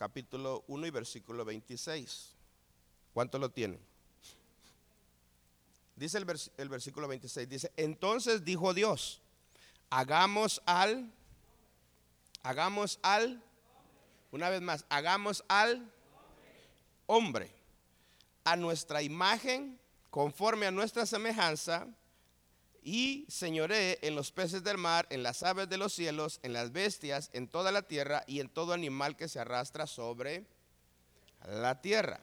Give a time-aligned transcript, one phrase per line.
[0.00, 2.30] capítulo 1 y versículo 26.
[3.12, 3.78] ¿Cuánto lo tienen?
[5.94, 6.26] Dice el,
[6.56, 9.20] el, versículo 26, dice, entonces dijo Dios,
[9.90, 11.12] hagamos al,
[12.42, 13.42] hagamos al,
[14.32, 15.92] una vez más, hagamos al
[17.04, 17.52] hombre
[18.44, 19.78] a nuestra imagen,
[20.08, 21.86] conforme a nuestra semejanza,
[22.82, 26.72] y señoré en los peces del mar, en las aves de los cielos, en las
[26.72, 30.46] bestias, en toda la tierra y en todo animal que se arrastra sobre
[31.46, 32.20] la tierra.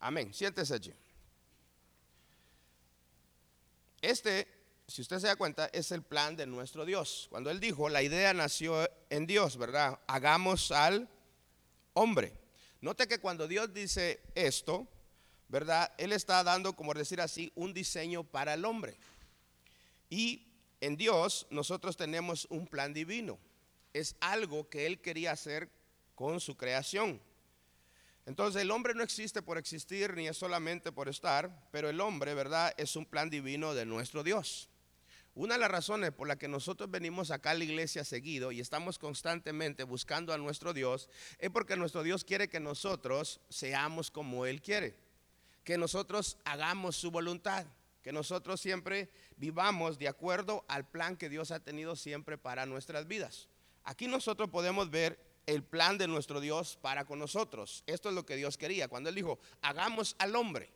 [0.00, 0.32] Amén.
[0.32, 0.94] Siéntese allí.
[4.00, 4.48] Este,
[4.86, 7.26] si usted se da cuenta, es el plan de nuestro Dios.
[7.30, 10.00] Cuando Él dijo, la idea nació en Dios, ¿verdad?
[10.06, 11.08] Hagamos al
[11.92, 12.32] hombre.
[12.80, 14.88] Note que cuando Dios dice esto,
[15.48, 15.92] ¿verdad?
[15.98, 18.96] Él está dando, como decir así, un diseño para el hombre.
[20.10, 20.46] Y
[20.80, 23.38] en Dios nosotros tenemos un plan divino.
[23.94, 25.70] Es algo que Él quería hacer
[26.14, 27.20] con su creación.
[28.26, 32.34] Entonces el hombre no existe por existir ni es solamente por estar, pero el hombre,
[32.34, 32.74] ¿verdad?
[32.76, 34.68] Es un plan divino de nuestro Dios.
[35.34, 38.60] Una de las razones por la que nosotros venimos acá a la iglesia seguido y
[38.60, 44.44] estamos constantemente buscando a nuestro Dios es porque nuestro Dios quiere que nosotros seamos como
[44.44, 44.96] Él quiere,
[45.64, 47.64] que nosotros hagamos su voluntad,
[48.02, 53.06] que nosotros siempre vivamos de acuerdo al plan que Dios ha tenido siempre para nuestras
[53.06, 53.48] vidas.
[53.84, 57.82] Aquí nosotros podemos ver el plan de nuestro Dios para con nosotros.
[57.86, 58.88] Esto es lo que Dios quería.
[58.88, 60.70] Cuando Él dijo, hagamos al hombre.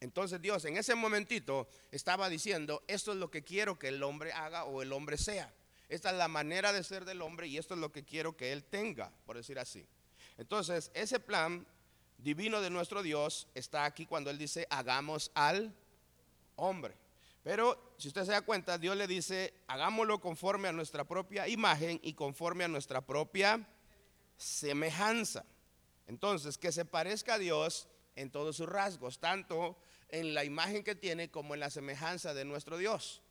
[0.00, 4.32] Entonces Dios en ese momentito estaba diciendo, esto es lo que quiero que el hombre
[4.32, 5.52] haga o el hombre sea.
[5.88, 8.52] Esta es la manera de ser del hombre y esto es lo que quiero que
[8.52, 9.86] él tenga, por decir así.
[10.36, 11.66] Entonces, ese plan
[12.18, 15.87] divino de nuestro Dios está aquí cuando él dice, hagamos al hombre.
[17.42, 21.98] Pero si usted se da cuenta, Dios le dice, hagámoslo conforme a nuestra propia imagen
[22.02, 23.66] y conforme a nuestra propia
[24.36, 25.44] semejanza.
[26.06, 30.94] Entonces, que se parezca a Dios en todos sus rasgos, tanto en la imagen que
[30.94, 33.22] tiene como en la semejanza de nuestro Dios.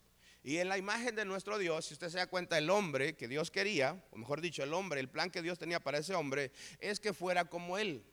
[0.44, 3.28] Y en la imagen de nuestro Dios, si usted se da cuenta, el hombre que
[3.28, 6.52] Dios quería, o mejor dicho, el hombre, el plan que Dios tenía para ese hombre,
[6.80, 8.06] es que fuera como él,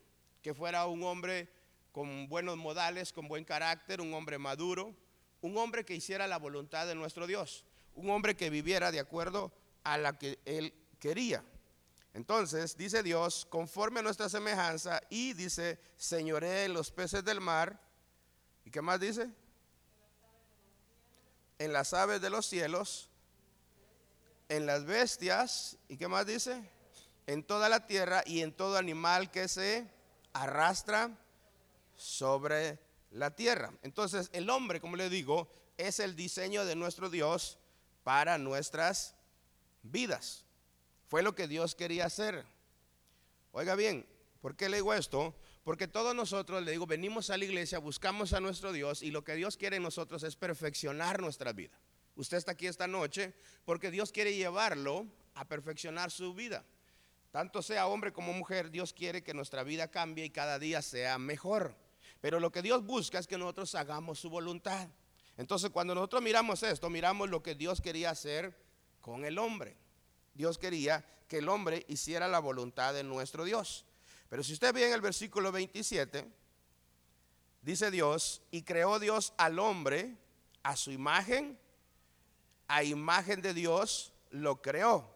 [0.43, 1.49] que fuera un hombre
[1.93, 4.97] con buenos modales, con buen carácter, un hombre maduro,
[5.45, 7.67] un hombre que hiciera la voluntad de nuestro Dios,
[7.97, 11.45] un hombre que viviera de acuerdo a la que él quería.
[12.15, 17.79] Entonces, dice Dios, conforme a nuestra semejanza, y dice, señoré los peces del mar.
[18.65, 19.29] ¿Y qué más dice?
[21.59, 23.11] En las aves de los cielos,
[24.49, 26.71] en las bestias, ¿y qué más dice?
[27.27, 29.91] En toda la tierra y en todo animal que se
[30.33, 31.11] arrastra
[31.97, 32.79] sobre
[33.15, 33.73] la tierra.
[33.83, 37.59] Entonces, el hombre, como le digo, es el diseño de nuestro Dios
[38.03, 39.15] para nuestras
[39.83, 40.45] vidas.
[41.07, 42.45] Fue lo que Dios quería hacer.
[43.53, 44.05] Oiga bien,
[44.41, 45.35] ¿por qué le digo esto?
[45.63, 49.23] Porque todos nosotros, le digo, venimos a la iglesia, buscamos a nuestro Dios y lo
[49.23, 51.79] que Dios quiere en nosotros es perfeccionar nuestra vida.
[52.17, 53.33] Usted está aquí esta noche
[53.65, 56.65] porque Dios quiere llevarlo a perfeccionar su vida.
[57.31, 61.19] Tanto sea hombre como mujer, Dios quiere que nuestra vida cambie y cada día sea
[61.19, 61.84] mejor.
[62.25, 64.89] Pero lo que Dios busca es que nosotros hagamos su voluntad.
[65.37, 68.59] Entonces, cuando nosotros miramos esto, miramos lo que Dios quería hacer
[69.03, 69.77] con el hombre.
[70.33, 73.85] Dios quería que el hombre hiciera la voluntad de nuestro Dios.
[74.31, 76.27] Pero si usted ve en el versículo 27,
[77.61, 80.17] dice Dios, y creó Dios al hombre
[80.63, 81.59] a su imagen,
[82.69, 85.13] a imagen de Dios lo creó.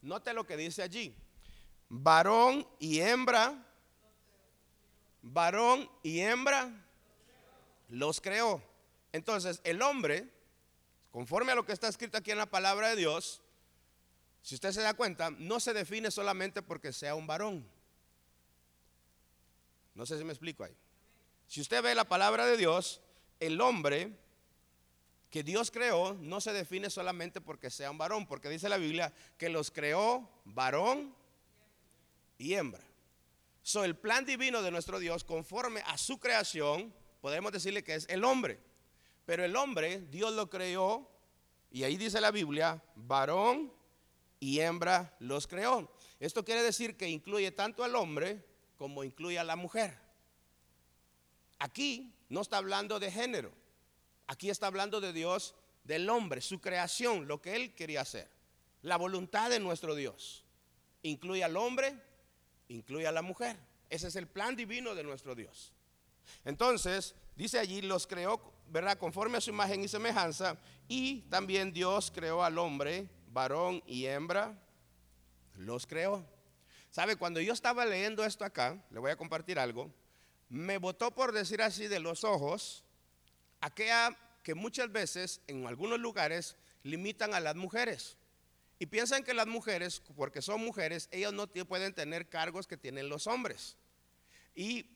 [0.00, 1.16] Note lo que dice allí.
[1.88, 3.66] Varón y hembra,
[5.22, 6.70] varón y hembra
[7.88, 8.62] los creó.
[9.12, 10.28] Entonces el hombre,
[11.10, 13.42] conforme a lo que está escrito aquí en la palabra de Dios,
[14.42, 17.66] si usted se da cuenta, no se define solamente porque sea un varón.
[19.94, 20.76] No sé si me explico ahí.
[21.46, 23.00] Si usted ve la palabra de Dios,
[23.38, 24.10] el hombre
[25.30, 29.12] que Dios creó no se define solamente porque sea un varón, porque dice la Biblia
[29.38, 31.14] que los creó varón
[32.38, 32.82] y hembra.
[33.62, 38.08] So, el plan divino de nuestro Dios, conforme a su creación, podemos decirle que es
[38.08, 38.60] el hombre.
[39.24, 41.08] Pero el hombre, Dios lo creó,
[41.70, 43.72] y ahí dice la Biblia, varón
[44.40, 45.90] y hembra los creó.
[46.20, 48.44] Esto quiere decir que incluye tanto al hombre
[48.76, 49.98] como incluye a la mujer.
[51.58, 53.52] Aquí no está hablando de género.
[54.26, 55.54] Aquí está hablando de Dios,
[55.84, 58.28] del hombre, su creación, lo que él quería hacer.
[58.82, 60.44] La voluntad de nuestro Dios.
[61.02, 61.96] Incluye al hombre,
[62.68, 63.56] incluye a la mujer.
[63.90, 65.72] Ese es el plan divino de nuestro Dios.
[66.44, 68.98] Entonces, dice allí, los creó, ¿verdad?
[68.98, 70.56] Conforme a su imagen y semejanza.
[70.88, 74.58] Y también Dios creó al hombre varón y hembra,
[75.56, 76.24] los creó.
[76.90, 77.16] ¿Sabe?
[77.16, 79.90] Cuando yo estaba leyendo esto acá, le voy a compartir algo,
[80.48, 82.84] me botó por decir así de los ojos
[83.60, 88.18] aquella que muchas veces en algunos lugares limitan a las mujeres.
[88.82, 93.08] Y piensan que las mujeres, porque son mujeres, ellas no pueden tener cargos que tienen
[93.08, 93.76] los hombres.
[94.56, 94.86] Y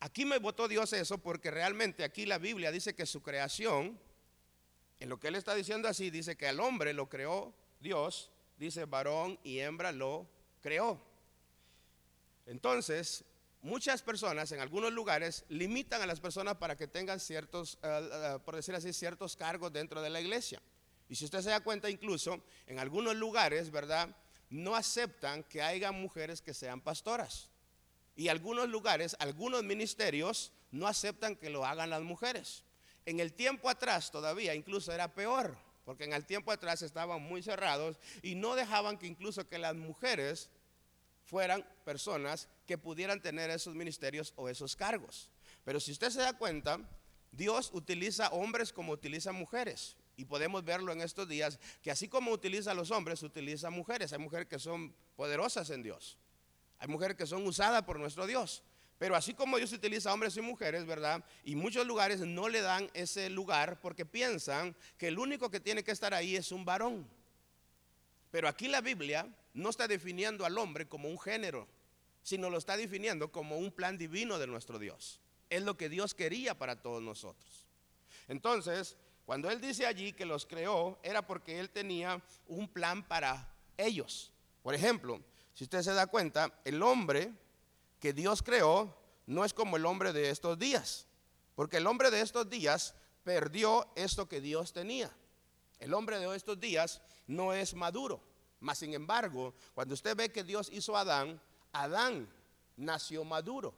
[0.00, 4.00] aquí me votó Dios eso porque realmente aquí la Biblia dice que su creación,
[4.98, 8.84] en lo que él está diciendo así, dice que al hombre lo creó Dios, dice
[8.84, 10.28] varón y hembra lo
[10.60, 11.00] creó.
[12.46, 13.24] Entonces,
[13.62, 18.56] muchas personas en algunos lugares limitan a las personas para que tengan ciertos, eh, por
[18.56, 20.60] decir así, ciertos cargos dentro de la iglesia.
[21.08, 24.08] Y si usted se da cuenta, incluso en algunos lugares, ¿verdad?
[24.50, 27.48] No aceptan que haya mujeres que sean pastoras.
[28.16, 32.64] Y algunos lugares, algunos ministerios no aceptan que lo hagan las mujeres.
[33.04, 37.42] En el tiempo atrás todavía incluso era peor, porque en el tiempo atrás estaban muy
[37.42, 40.50] cerrados y no dejaban que incluso que las mujeres
[41.24, 45.28] fueran personas que pudieran tener esos ministerios o esos cargos.
[45.64, 46.80] Pero si usted se da cuenta,
[47.32, 49.96] Dios utiliza hombres como utiliza mujeres.
[50.16, 53.70] Y podemos verlo en estos días, que así como utiliza a los hombres, utiliza a
[53.70, 54.12] mujeres.
[54.12, 56.16] Hay mujeres que son poderosas en Dios.
[56.78, 58.62] Hay mujeres que son usadas por nuestro Dios.
[58.98, 61.22] Pero así como Dios utiliza a hombres y mujeres, ¿verdad?
[61.44, 65.84] Y muchos lugares no le dan ese lugar porque piensan que el único que tiene
[65.84, 67.06] que estar ahí es un varón.
[68.30, 71.68] Pero aquí la Biblia no está definiendo al hombre como un género,
[72.22, 75.20] sino lo está definiendo como un plan divino de nuestro Dios.
[75.50, 77.66] Es lo que Dios quería para todos nosotros.
[78.28, 83.52] Entonces, cuando Él dice allí que los creó, era porque Él tenía un plan para
[83.76, 84.32] ellos.
[84.62, 85.20] Por ejemplo,
[85.52, 87.32] si usted se da cuenta, el hombre
[87.98, 88.96] que Dios creó
[89.26, 91.08] no es como el hombre de estos días,
[91.56, 92.94] porque el hombre de estos días
[93.24, 95.10] perdió esto que Dios tenía.
[95.80, 98.22] El hombre de estos días no es maduro.
[98.60, 101.40] Mas, sin embargo, cuando usted ve que Dios hizo a Adán,
[101.72, 102.28] Adán
[102.76, 103.74] nació maduro.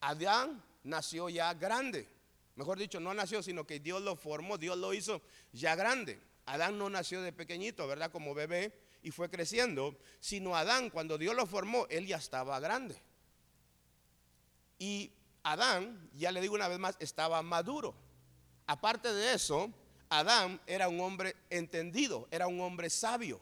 [0.00, 2.08] Adán nació ya grande.
[2.56, 5.22] Mejor dicho, no nació, sino que Dios lo formó, Dios lo hizo
[5.52, 6.20] ya grande.
[6.46, 8.12] Adán no nació de pequeñito, ¿verdad?
[8.12, 8.72] Como bebé
[9.02, 13.00] y fue creciendo, sino Adán, cuando Dios lo formó, él ya estaba grande.
[14.78, 15.12] Y
[15.42, 17.94] Adán, ya le digo una vez más, estaba maduro.
[18.66, 19.72] Aparte de eso,
[20.08, 23.40] Adán era un hombre entendido, era un hombre sabio,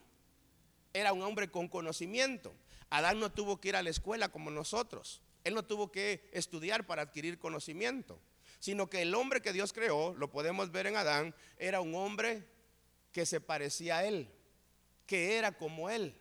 [0.94, 2.54] era un hombre con conocimiento.
[2.88, 6.86] Adán no tuvo que ir a la escuela como nosotros, él no tuvo que estudiar
[6.86, 8.18] para adquirir conocimiento
[8.62, 12.46] sino que el hombre que Dios creó, lo podemos ver en Adán, era un hombre
[13.10, 14.32] que se parecía a él,
[15.04, 16.14] que era como él,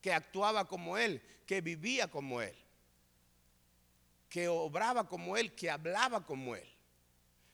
[0.00, 2.56] que actuaba como él, que vivía como él,
[4.28, 6.68] que obraba como él, que hablaba como él.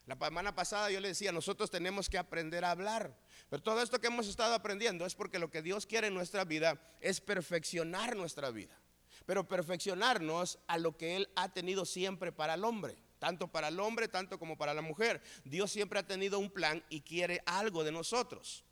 [0.07, 3.15] La semana pasada yo le decía, nosotros tenemos que aprender a hablar.
[3.51, 6.47] Pero todo esto que hemos estado aprendiendo es porque lo que Dios quiere en nuestra
[6.47, 8.81] vida es perfeccionar nuestra vida.
[9.27, 13.79] Pero perfeccionarnos a lo que Él ha tenido siempre para el hombre tanto para el
[13.79, 15.23] hombre, tanto como para la mujer.
[15.45, 18.65] Dios siempre ha tenido un plan y quiere algo de nosotros.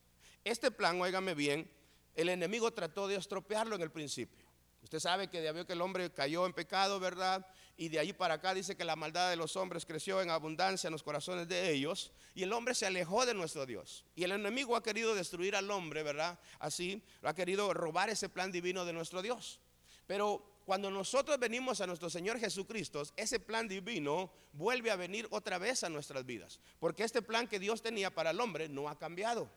[0.43, 1.71] Este plan, óigame bien,
[2.17, 4.49] el enemigo trató de estropearlo en el principio.
[4.83, 7.47] Usted sabe que de que el hombre cayó en pecado, ¿verdad?
[7.77, 10.89] Y de ahí para acá dice que la maldad de los hombres creció en abundancia
[10.89, 12.13] en los corazones de ellos.
[12.35, 14.05] Y el hombre se alejó de nuestro Dios.
[14.15, 16.39] Y el enemigo ha querido destruir al hombre, ¿verdad?
[16.59, 19.61] Así, ha querido robar ese plan divino de nuestro Dios.
[20.07, 25.57] Pero cuando nosotros venimos a nuestro Señor Jesucristo, ese plan divino vuelve a venir otra
[25.57, 26.61] vez a nuestras vidas.
[26.79, 29.49] Porque este plan que Dios tenía para el hombre no ha cambiado.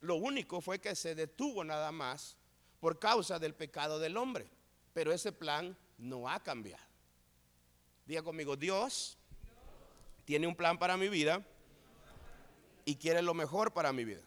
[0.00, 2.38] Lo único fue que se detuvo nada más
[2.80, 4.48] por causa del pecado del hombre.
[4.94, 6.82] Pero ese plan no ha cambiado.
[8.06, 9.18] Diga conmigo, Dios
[10.24, 11.46] tiene un plan para mi vida
[12.86, 14.22] y quiere lo mejor para mi vida.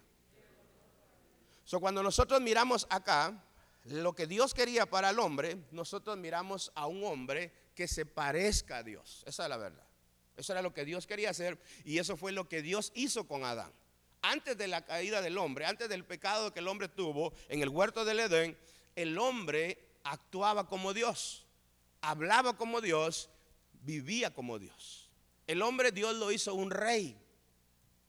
[1.65, 3.43] So, cuando nosotros miramos acá,
[3.85, 8.77] lo que Dios quería para el hombre, nosotros miramos a un hombre que se parezca
[8.77, 9.23] a Dios.
[9.25, 9.83] Esa es la verdad.
[10.35, 13.43] Eso era lo que Dios quería hacer y eso fue lo que Dios hizo con
[13.43, 13.71] Adán.
[14.21, 17.69] Antes de la caída del hombre, antes del pecado que el hombre tuvo en el
[17.69, 18.57] huerto del Edén,
[18.95, 21.45] el hombre actuaba como Dios,
[22.01, 23.29] hablaba como Dios,
[23.81, 25.09] vivía como Dios.
[25.47, 27.17] El hombre Dios lo hizo un rey.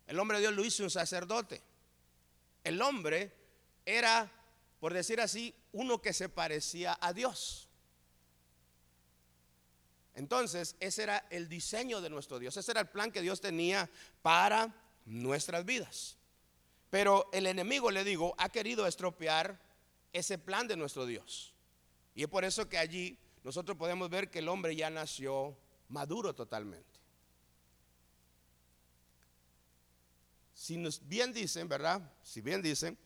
[0.07, 1.62] El hombre Dios lo hizo un sacerdote.
[2.65, 3.33] El hombre
[3.87, 4.31] era
[4.81, 7.69] por decir así, uno que se parecía a Dios.
[10.15, 13.89] Entonces, ese era el diseño de nuestro Dios, ese era el plan que Dios tenía
[14.23, 14.75] para
[15.07, 16.17] nuestras vidas.
[16.91, 19.59] Pero el enemigo, le digo, ha querido estropear
[20.12, 21.55] ese plan de nuestro Dios.
[22.15, 25.57] Y es por eso que allí nosotros podemos ver que el hombre ya nació
[25.89, 26.91] maduro totalmente.
[30.53, 32.03] Si nos bien dicen, ¿verdad?
[32.23, 32.99] Si bien dicen,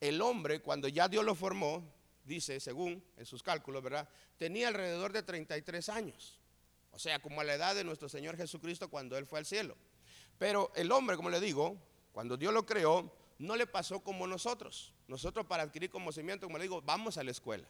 [0.00, 1.82] el hombre, cuando ya Dios lo formó,
[2.24, 4.08] dice, según en sus cálculos, ¿verdad?
[4.36, 6.38] Tenía alrededor de 33 años.
[6.90, 9.76] O sea, como a la edad de nuestro Señor Jesucristo cuando Él fue al cielo.
[10.38, 11.76] Pero el hombre, como le digo,
[12.12, 14.94] cuando Dios lo creó, no le pasó como nosotros.
[15.08, 17.68] Nosotros para adquirir conocimiento, como le digo, vamos a la escuela.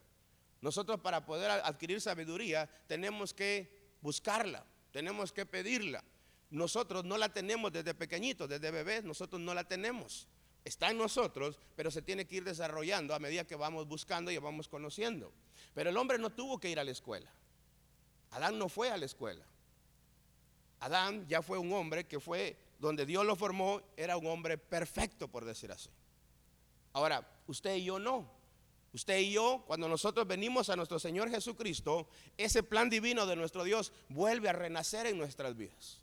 [0.60, 6.04] Nosotros para poder adquirir sabiduría tenemos que buscarla, tenemos que pedirla.
[6.50, 10.28] Nosotros no la tenemos desde pequeñitos, desde bebés, nosotros no la tenemos.
[10.64, 14.38] Está en nosotros, pero se tiene que ir desarrollando a medida que vamos buscando y
[14.38, 15.32] vamos conociendo.
[15.74, 17.30] Pero el hombre no tuvo que ir a la escuela.
[18.30, 19.44] Adán no fue a la escuela.
[20.80, 25.28] Adán ya fue un hombre que fue donde Dios lo formó, era un hombre perfecto,
[25.28, 25.88] por decir así.
[26.92, 28.28] Ahora, usted y yo no.
[28.92, 33.64] Usted y yo, cuando nosotros venimos a nuestro Señor Jesucristo, ese plan divino de nuestro
[33.64, 36.01] Dios vuelve a renacer en nuestras vidas.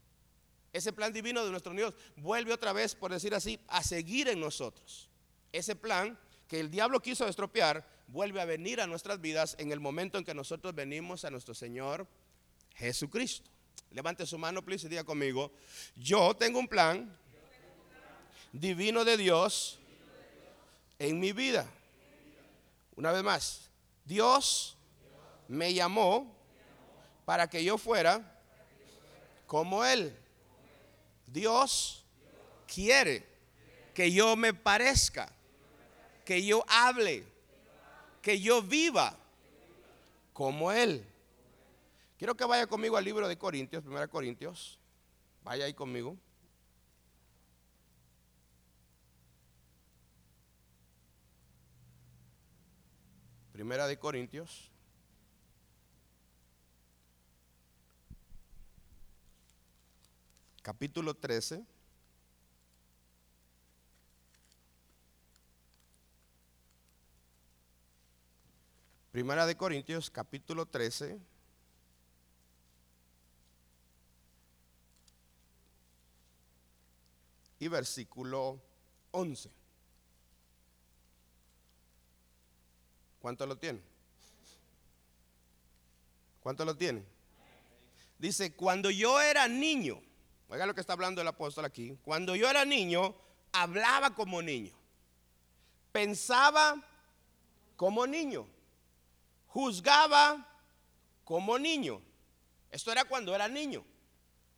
[0.71, 4.39] Ese plan divino de nuestro Dios vuelve otra vez, por decir así, a seguir en
[4.39, 5.09] nosotros.
[5.51, 9.79] Ese plan que el diablo quiso estropear vuelve a venir a nuestras vidas en el
[9.79, 12.07] momento en que nosotros venimos a nuestro Señor
[12.75, 13.49] Jesucristo.
[13.91, 15.51] Levante su mano, please, y diga conmigo,
[15.95, 17.17] yo tengo un plan
[18.51, 19.79] divino de Dios
[20.99, 21.69] en mi vida.
[22.95, 23.69] Una vez más,
[24.05, 24.77] Dios
[25.47, 26.35] me llamó
[27.25, 28.39] para que yo fuera
[29.47, 30.15] como Él.
[31.31, 32.05] Dios
[32.67, 33.25] quiere
[33.93, 35.31] que yo me parezca,
[36.25, 37.25] que yo hable,
[38.21, 39.17] que yo viva
[40.33, 41.05] como Él.
[42.17, 44.79] Quiero que vaya conmigo al libro de Corintios, 1 Corintios.
[45.43, 46.17] Vaya ahí conmigo.
[53.51, 54.68] Primera de Corintios.
[60.61, 61.63] Capítulo 13.
[69.11, 71.19] Primera de Corintios, capítulo 13.
[77.59, 78.59] y versículo
[79.11, 79.51] 11.
[83.19, 83.81] ¿Cuánto lo tiene?
[86.41, 87.03] ¿Cuánto lo tiene?
[88.17, 90.01] Dice, cuando yo era niño,
[90.49, 93.15] oiga lo que está hablando el apóstol aquí, cuando yo era niño,
[93.51, 94.73] hablaba como niño,
[95.91, 96.83] pensaba
[97.75, 98.47] como niño,
[99.47, 100.45] juzgaba
[101.23, 102.01] como niño.
[102.71, 103.85] Esto era cuando era niño,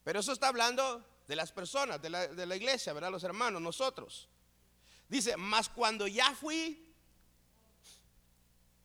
[0.04, 3.10] pero eso está hablando de las personas, de la, iglesia, ¿verdad?
[3.10, 4.28] Los hermanos, nosotros.
[5.08, 6.94] Dice, más cuando ya fui,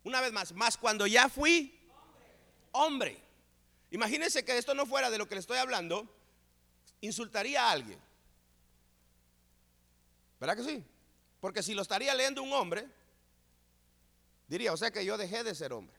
[0.03, 1.77] una vez más, más cuando ya fui
[2.71, 3.21] hombre.
[3.91, 6.07] Imagínense que esto no fuera de lo que le estoy hablando,
[7.01, 7.99] insultaría a alguien.
[10.39, 10.83] ¿Verdad que sí?
[11.39, 12.87] Porque si lo estaría leyendo un hombre,
[14.47, 15.95] diría, o sea que yo dejé de ser hombre.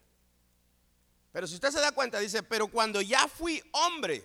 [1.32, 4.24] Pero si usted se da cuenta, dice, pero cuando ya fui hombre,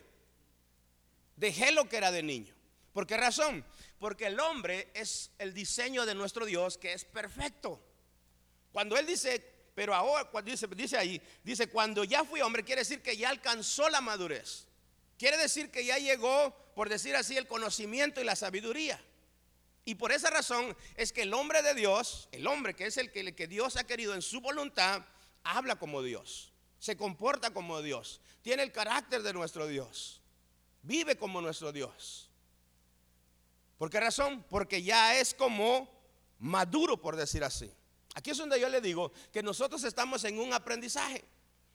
[1.36, 2.53] Dejé lo que era de niño.
[2.94, 3.65] ¿Por qué razón?
[4.00, 7.82] Porque el hombre es el diseño de nuestro Dios que es perfecto.
[8.72, 9.39] Cuando él dice,
[9.74, 13.30] pero ahora, cuando dice, dice ahí, dice, cuando ya fui hombre, quiere decir que ya
[13.30, 14.68] alcanzó la madurez.
[15.24, 19.01] Quiere decir que ya llegó, por decir así, el conocimiento y la sabiduría.
[19.86, 23.10] Y por esa razón es que el hombre de Dios, el hombre que es el
[23.10, 25.06] que, el que Dios ha querido en su voluntad,
[25.46, 30.20] habla como Dios, se comporta como Dios, tiene el carácter de nuestro Dios
[30.82, 32.30] vive como nuestro Dios.
[33.77, 34.46] ¿Por qué razón?
[34.50, 35.89] Porque ya es como
[36.39, 37.72] maduro, por decir así.
[38.15, 41.24] Aquí es donde yo le digo que nosotros estamos en un aprendizaje.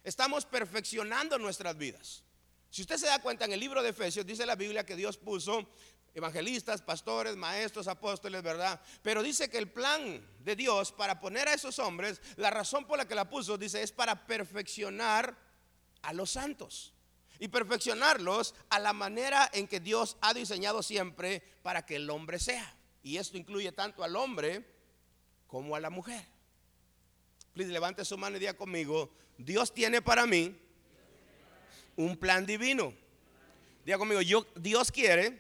[0.05, 2.23] Estamos perfeccionando nuestras vidas.
[2.71, 5.17] Si usted se da cuenta en el libro de Efesios, dice la Biblia que Dios
[5.17, 5.69] puso
[6.15, 8.81] evangelistas, pastores, maestros, apóstoles, ¿verdad?
[9.03, 12.99] Pero dice que el plan de Dios para poner a esos hombres, la razón por
[12.99, 15.37] la que la puso, dice, es para perfeccionar
[16.03, 16.93] a los santos
[17.39, 22.39] y perfeccionarlos a la manera en que Dios ha diseñado siempre para que el hombre
[22.39, 22.75] sea.
[23.03, 24.67] Y esto incluye tanto al hombre
[25.47, 26.27] como a la mujer.
[27.55, 30.57] Please, levante su mano y diga conmigo, Dios tiene para mí
[31.99, 32.95] un plan divino.
[33.85, 34.21] Diga conmigo,
[34.57, 35.39] Dios quiere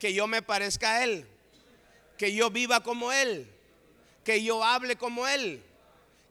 [0.00, 1.26] que yo me parezca a Él,
[2.16, 3.48] que yo viva como Él,
[4.24, 5.62] que yo hable como Él,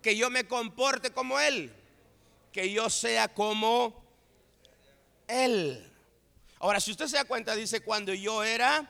[0.02, 1.74] que yo me comporte como Él,
[2.52, 4.08] que yo sea como
[5.28, 5.92] él.
[6.60, 8.90] Ahora, si usted se da cuenta, dice, cuando yo era,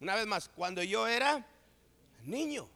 [0.00, 1.46] una vez más, cuando yo era
[2.24, 2.68] niño.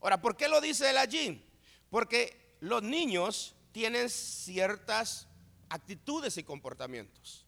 [0.00, 1.42] Ahora, ¿por qué lo dice él allí?
[1.90, 5.28] Porque los niños tienen ciertas
[5.68, 7.44] actitudes y comportamientos.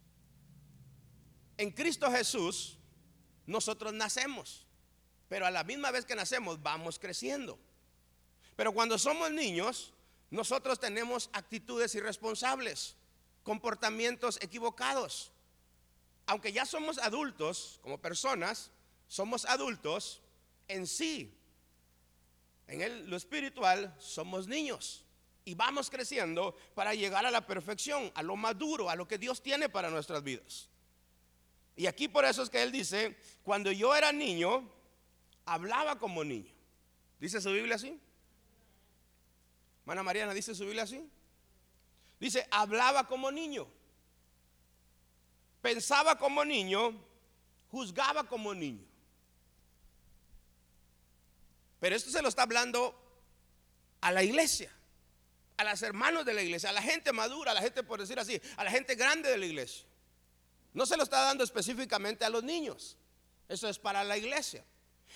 [1.57, 2.77] En Cristo Jesús,
[3.47, 4.67] nosotros nacemos,
[5.31, 7.59] pero a la misma vez que nacemos, vamos creciendo.
[8.57, 9.95] Pero cuando somos niños,
[10.31, 12.95] nosotros tenemos actitudes irresponsables,
[13.43, 15.33] comportamientos equivocados.
[16.27, 18.71] Aunque ya somos adultos como personas,
[19.07, 20.21] somos adultos
[20.69, 21.35] en sí.
[22.67, 25.07] En lo espiritual somos niños
[25.49, 29.41] y vamos creciendo para llegar a la perfección, a lo maduro, a lo que Dios
[29.41, 30.69] tiene para nuestras vidas.
[31.75, 34.71] Y aquí por eso es que Él dice, cuando yo era niño,
[35.47, 36.53] hablaba como niño.
[37.19, 37.99] ¿Dice su Biblia así?
[39.87, 41.03] Mana Mariana, ¿dice su Biblia así?
[42.21, 43.67] Dice, hablaba como niño,
[45.63, 46.93] pensaba como niño,
[47.71, 48.85] juzgaba como niño.
[51.81, 52.95] Pero esto se lo está hablando
[54.03, 54.71] a la iglesia,
[55.59, 58.19] a las hermanos de la iglesia, a la gente madura, a la gente, por decir
[58.19, 59.85] así, a la gente grande de la iglesia.
[60.73, 62.97] No se lo está dando específicamente a los niños.
[63.49, 64.65] Eso es para la iglesia.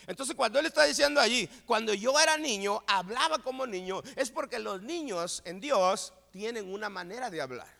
[0.07, 4.59] Entonces cuando él está diciendo allí, cuando yo era niño, hablaba como niño, es porque
[4.59, 7.73] los niños en Dios tienen una manera de hablar.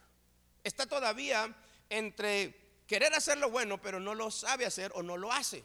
[0.62, 1.52] Está todavía
[1.90, 2.54] entre
[2.87, 5.64] querer hacer lo bueno, pero no lo sabe hacer o no lo hace.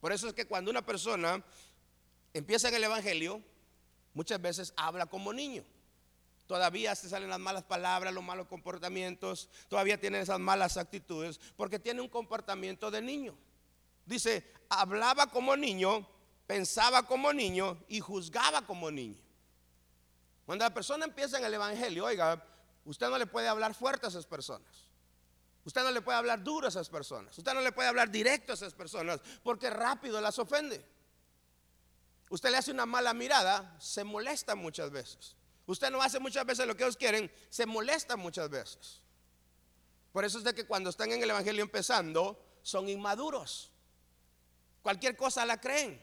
[0.00, 1.44] Por eso es que cuando una persona
[2.32, 3.42] empieza en el Evangelio,
[4.14, 5.64] muchas veces habla como niño.
[6.48, 11.78] Todavía se salen las malas palabras, los malos comportamientos, todavía tiene esas malas actitudes, porque
[11.78, 13.36] tiene un comportamiento de niño.
[14.06, 16.08] Dice, hablaba como niño,
[16.46, 19.18] pensaba como niño y juzgaba como niño.
[20.46, 22.42] Cuando la persona empieza en el Evangelio, oiga,
[22.86, 24.88] usted no le puede hablar fuerte a esas personas.
[25.66, 27.36] Usted no le puede hablar duro a esas personas.
[27.36, 30.82] Usted no le puede hablar directo a esas personas porque rápido las ofende.
[32.30, 35.36] Usted le hace una mala mirada, se molesta muchas veces.
[35.68, 39.02] Usted no hace muchas veces lo que ellos quieren, se molesta muchas veces.
[40.12, 43.70] Por eso es de que cuando están en el Evangelio empezando, son inmaduros.
[44.80, 46.02] Cualquier cosa la creen.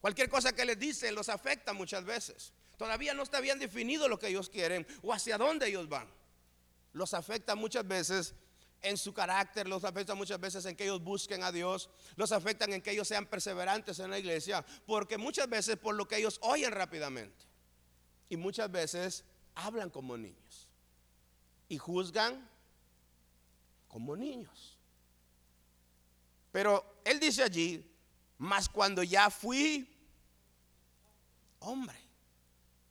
[0.00, 2.52] Cualquier cosa que les dicen los afecta muchas veces.
[2.76, 6.12] Todavía no está bien definido lo que ellos quieren o hacia dónde ellos van.
[6.92, 8.34] Los afecta muchas veces
[8.82, 12.72] en su carácter, los afecta muchas veces en que ellos busquen a Dios, los afectan
[12.72, 16.38] en que ellos sean perseverantes en la iglesia, porque muchas veces por lo que ellos
[16.42, 17.49] oyen rápidamente
[18.30, 20.68] y muchas veces hablan como niños
[21.68, 22.48] y juzgan
[23.88, 24.78] como niños.
[26.52, 27.84] Pero él dice allí,
[28.38, 29.86] más cuando ya fui
[31.58, 31.98] hombre.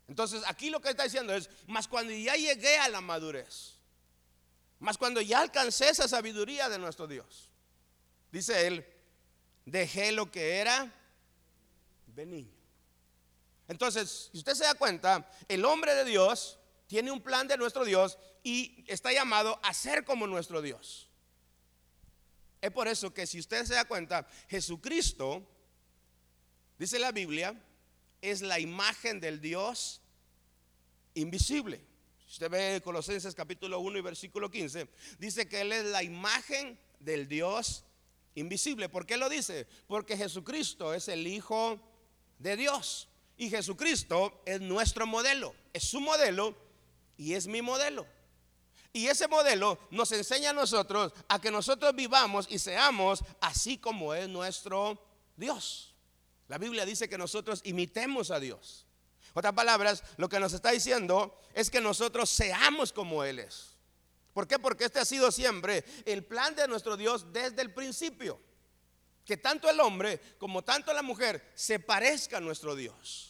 [0.07, 3.77] Entonces aquí lo que está diciendo es, más cuando ya llegué a la madurez,
[4.79, 7.49] más cuando ya alcancé esa sabiduría de nuestro Dios,
[8.31, 8.85] dice él,
[9.65, 10.93] dejé lo que era
[12.07, 12.58] de niño.
[13.69, 17.85] Entonces, si usted se da cuenta, el hombre de Dios tiene un plan de nuestro
[17.85, 21.07] Dios y está llamado a ser como nuestro Dios.
[22.61, 25.47] Es por eso que si usted se da cuenta, Jesucristo,
[26.79, 27.55] dice la Biblia,
[28.21, 30.01] es la imagen del Dios
[31.13, 31.79] invisible.
[32.25, 36.79] Si usted ve Colosenses capítulo 1 y versículo 15, dice que Él es la imagen
[36.99, 37.85] del Dios
[38.33, 38.89] invisible.
[38.89, 39.67] ¿Por qué lo dice?
[39.85, 41.79] Porque Jesucristo es el Hijo
[42.39, 43.09] de Dios.
[43.39, 46.53] Y Jesucristo es nuestro modelo, es su modelo
[47.15, 48.05] y es mi modelo.
[48.91, 54.13] Y ese modelo nos enseña a nosotros a que nosotros vivamos y seamos así como
[54.13, 55.01] es nuestro
[55.37, 55.95] Dios.
[56.49, 58.85] La Biblia dice que nosotros imitemos a Dios.
[59.33, 63.77] Otras palabras, lo que nos está diciendo es que nosotros seamos como Él es.
[64.33, 64.59] ¿Por qué?
[64.59, 68.37] Porque este ha sido siempre el plan de nuestro Dios desde el principio.
[69.23, 73.28] Que tanto el hombre como tanto la mujer se parezca a nuestro Dios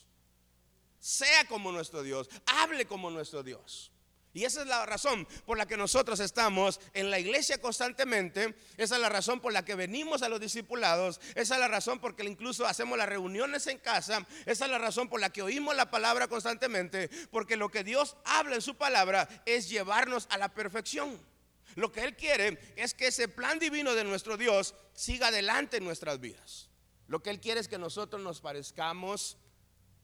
[0.99, 3.91] sea como nuestro Dios, hable como nuestro Dios.
[4.31, 8.95] Y esa es la razón por la que nosotros estamos en la iglesia constantemente, esa
[8.95, 12.11] es la razón por la que venimos a los discipulados, esa es la razón por
[12.11, 15.41] la que incluso hacemos las reuniones en casa, esa es la razón por la que
[15.41, 20.37] oímos la palabra constantemente, porque lo que Dios habla en su palabra es llevarnos a
[20.37, 21.19] la perfección.
[21.75, 25.85] Lo que Él quiere es que ese plan divino de nuestro Dios siga adelante en
[25.85, 26.69] nuestras vidas.
[27.07, 29.37] Lo que Él quiere es que nosotros nos parezcamos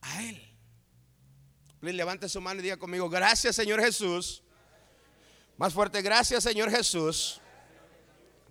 [0.00, 0.55] a Él
[1.80, 4.42] levante su mano y diga conmigo, gracias Señor Jesús.
[5.56, 7.40] Más fuerte, gracias Señor Jesús.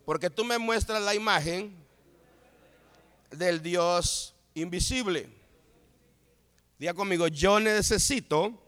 [0.05, 1.75] Porque tú me muestras la imagen
[3.31, 5.29] del Dios invisible.
[6.77, 8.61] Diga conmigo, yo necesito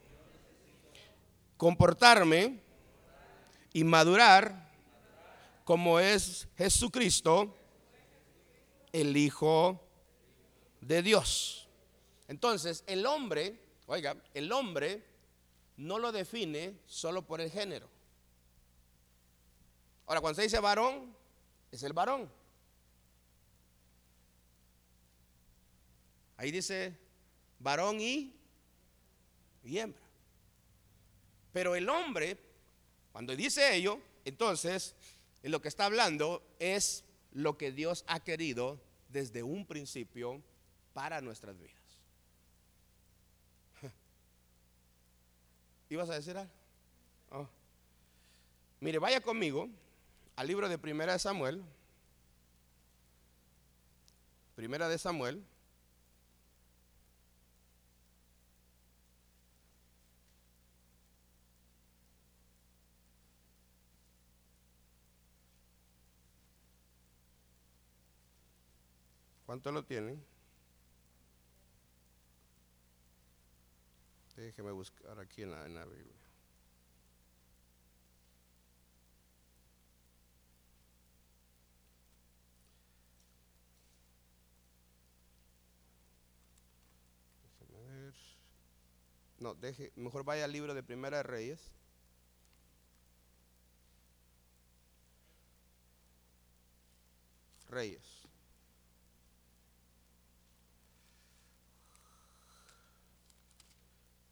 [1.58, 2.62] comportarme
[3.74, 4.72] y madurar
[5.64, 7.54] como es Jesucristo,
[8.94, 9.82] el Hijo
[10.82, 11.68] de Dios.
[12.28, 15.04] Entonces, el hombre Oiga, el hombre
[15.78, 17.90] no lo define solo por el género.
[20.06, 21.16] Ahora, cuando se dice varón,
[21.72, 22.30] es el varón.
[26.38, 26.96] Ahí dice
[27.60, 28.34] varón y
[29.64, 30.02] hembra.
[31.52, 32.38] Pero el hombre,
[33.12, 34.96] cuando dice ello, entonces
[35.44, 40.42] lo que está hablando es lo que Dios ha querido desde un principio
[40.94, 41.77] para nuestras vidas.
[45.90, 46.52] ¿Ibas a decir algo?
[47.32, 47.48] Oh.
[48.80, 49.70] Mire, vaya conmigo
[50.36, 51.64] al libro de Primera de Samuel.
[54.56, 55.44] Primera de Samuel.
[69.46, 70.22] ¿Cuánto lo tienen?
[74.38, 76.14] Déjeme buscar aquí en la, en la Biblia.
[89.40, 91.72] No, deje, mejor vaya al libro de Primera de Reyes.
[97.70, 98.17] Reyes.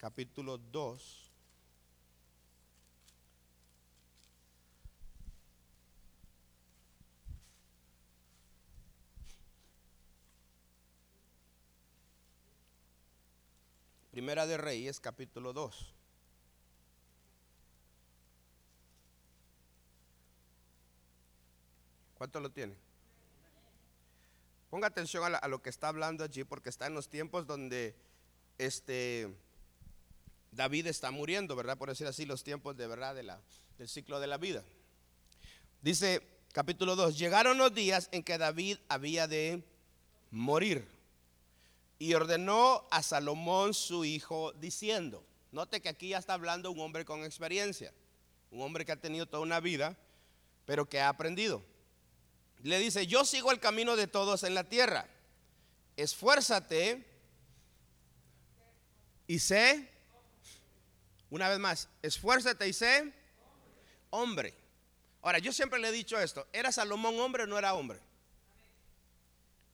[0.05, 1.31] Capítulo 2.
[14.11, 15.95] Primera de Reyes, capítulo 2.
[22.19, 22.75] ¿Cuánto lo tiene?
[24.69, 27.95] Ponga atención a, lo que está hablando allí porque está en los tiempos donde
[28.59, 29.35] este
[30.55, 31.77] David está muriendo, ¿verdad?
[31.77, 34.63] Por decir así, los tiempos de verdad del ciclo de la vida.
[35.81, 36.21] Dice
[36.53, 39.61] capítulo 2, llegaron los días en que David había de
[40.31, 40.87] morir
[41.99, 47.03] y ordenó a Salomón su hijo diciendo, note que aquí ya está hablando un hombre
[47.03, 47.93] con experiencia,
[48.49, 49.97] un hombre que ha tenido toda una vida,
[50.65, 51.61] pero que ha aprendido.
[52.63, 55.05] Le dice, yo sigo el camino de todos en la tierra,
[55.97, 57.05] esfuérzate
[59.27, 59.94] y sé,
[61.29, 63.13] una vez más, esfuérzate y sé
[64.09, 64.53] hombre.
[65.21, 67.99] Ahora, yo siempre le he dicho esto, ¿era Salomón hombre o no era hombre?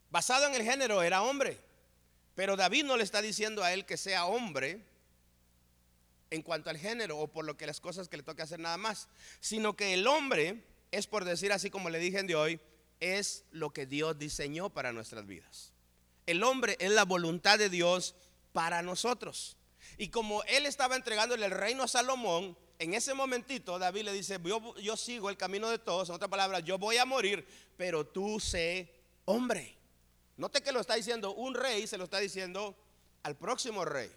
[0.09, 1.59] Basado en el género, era hombre.
[2.35, 4.81] Pero David no le está diciendo a él que sea hombre
[6.29, 8.77] en cuanto al género o por lo que las cosas que le toca hacer nada
[8.77, 9.09] más,
[9.41, 12.59] sino que el hombre es por decir así como le dije de hoy,
[12.99, 15.73] es lo que Dios diseñó para nuestras vidas.
[16.25, 18.15] El hombre es la voluntad de Dios
[18.53, 19.57] para nosotros.
[19.97, 24.39] Y como él estaba entregándole el reino a Salomón, en ese momentito David le dice,
[24.81, 27.45] yo, sigo el camino de todos, en otras palabras, yo voy a morir,
[27.77, 28.91] pero tú sé
[29.25, 29.77] hombre.
[30.37, 32.75] Note que lo está diciendo un rey, se lo está diciendo
[33.23, 34.11] al próximo rey.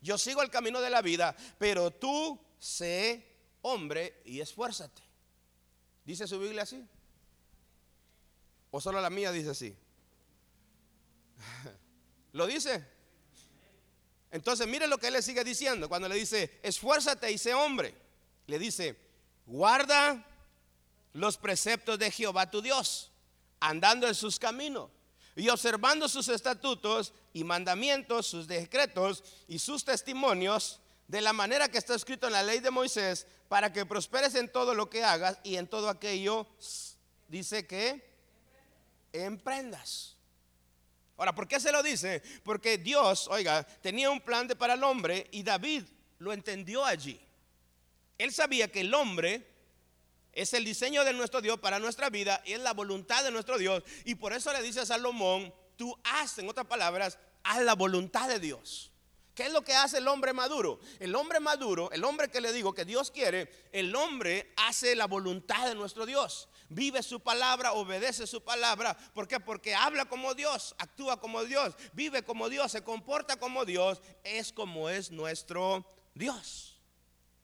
[0.00, 3.24] Yo sigo el camino de la vida, pero tú sé
[3.62, 5.02] hombre y esfuérzate.
[6.04, 6.84] ¿Dice su Biblia así?
[8.72, 9.76] ¿O solo la mía dice así?
[12.32, 12.84] ¿Lo dice?
[14.32, 15.88] Entonces mire lo que él le sigue diciendo.
[15.88, 17.94] Cuando le dice, esfuérzate y sé hombre.
[18.46, 18.96] Le dice,
[19.46, 20.26] guarda
[21.12, 23.12] los preceptos de Jehová tu Dios,
[23.60, 24.90] andando en sus caminos
[25.36, 31.78] y observando sus estatutos y mandamientos, sus decretos y sus testimonios, de la manera que
[31.78, 35.38] está escrito en la ley de Moisés, para que prosperes en todo lo que hagas
[35.42, 36.46] y en todo aquello,
[37.28, 38.02] dice que
[39.12, 40.16] emprendas.
[41.22, 42.20] Ahora, ¿por qué se lo dice?
[42.42, 45.84] Porque Dios, oiga, tenía un plan de para el hombre y David
[46.18, 47.20] lo entendió allí.
[48.18, 49.46] Él sabía que el hombre
[50.32, 53.56] es el diseño de nuestro Dios para nuestra vida y es la voluntad de nuestro
[53.56, 53.84] Dios.
[54.04, 58.26] Y por eso le dice a Salomón, tú haz, en otras palabras, haz la voluntad
[58.26, 58.90] de Dios.
[59.36, 60.80] ¿Qué es lo que hace el hombre maduro?
[60.98, 65.06] El hombre maduro, el hombre que le digo que Dios quiere, el hombre hace la
[65.06, 66.48] voluntad de nuestro Dios.
[66.74, 68.96] Vive su palabra, obedece su palabra.
[69.14, 69.38] ¿Por qué?
[69.38, 74.52] Porque habla como Dios, actúa como Dios, vive como Dios, se comporta como Dios, es
[74.52, 76.80] como es nuestro Dios.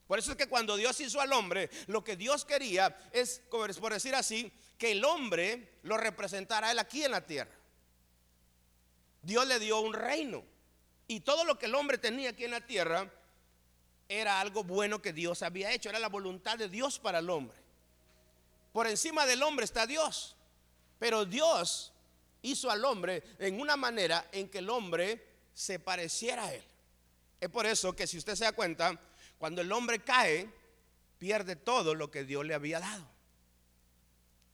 [0.06, 3.92] Por eso es que cuando Dios hizo al hombre, lo que Dios quería es, por
[3.92, 7.54] decir así, que el hombre lo representara a él aquí en la tierra.
[9.20, 10.42] Dios le dio un reino.
[11.06, 13.12] Y todo lo que el hombre tenía aquí en la tierra
[14.08, 15.90] era algo bueno que Dios había hecho.
[15.90, 17.67] Era la voluntad de Dios para el hombre.
[18.78, 20.36] Por encima del hombre está Dios.
[21.00, 21.92] Pero Dios
[22.42, 25.20] hizo al hombre en una manera en que el hombre
[25.52, 26.62] se pareciera a él.
[27.40, 28.96] Es por eso que si usted se da cuenta,
[29.36, 30.48] cuando el hombre cae,
[31.18, 33.04] pierde todo lo que Dios le había dado.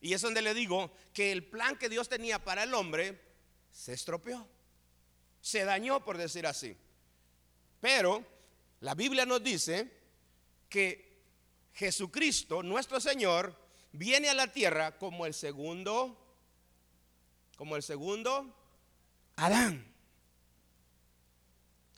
[0.01, 3.21] Y es donde le digo que el plan que Dios tenía para el hombre
[3.71, 4.49] se estropeó.
[5.43, 6.75] Se dañó, por decir así.
[7.79, 8.25] Pero
[8.81, 9.93] La Biblia nos dice
[10.71, 11.13] que
[11.75, 13.64] Jesucristo, nuestro Señor,
[13.95, 16.19] viene a la tierra como el segundo,
[17.57, 18.53] como el segundo
[19.37, 19.87] Adán.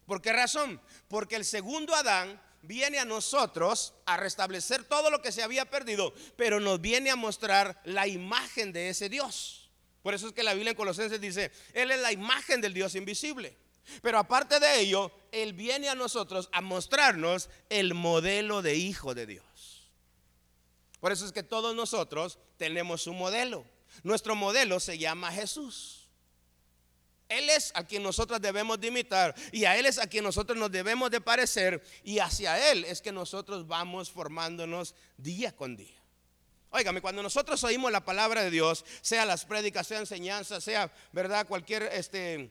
[0.06, 0.80] ¿Por qué razón?
[1.08, 6.14] Porque el segundo Adán viene a nosotros a restablecer todo lo que se había perdido,
[6.36, 9.70] pero nos viene a mostrar la imagen de ese Dios.
[10.02, 12.94] Por eso es que la Biblia en Colosenses dice, Él es la imagen del Dios
[12.94, 13.56] invisible.
[14.02, 19.26] Pero aparte de ello, Él viene a nosotros a mostrarnos el modelo de hijo de
[19.26, 19.55] Dios.
[21.00, 23.64] Por eso es que todos nosotros tenemos un modelo.
[24.02, 26.06] Nuestro modelo se llama Jesús.
[27.28, 30.56] Él es a quien nosotros debemos de imitar y a Él es a quien nosotros
[30.56, 36.00] nos debemos de parecer y hacia Él es que nosotros vamos formándonos día con día.
[36.70, 41.46] Óigame, cuando nosotros oímos la palabra de Dios, sea las prédicas, sea enseñanza, sea, ¿verdad?
[41.48, 42.50] Cualquier, este,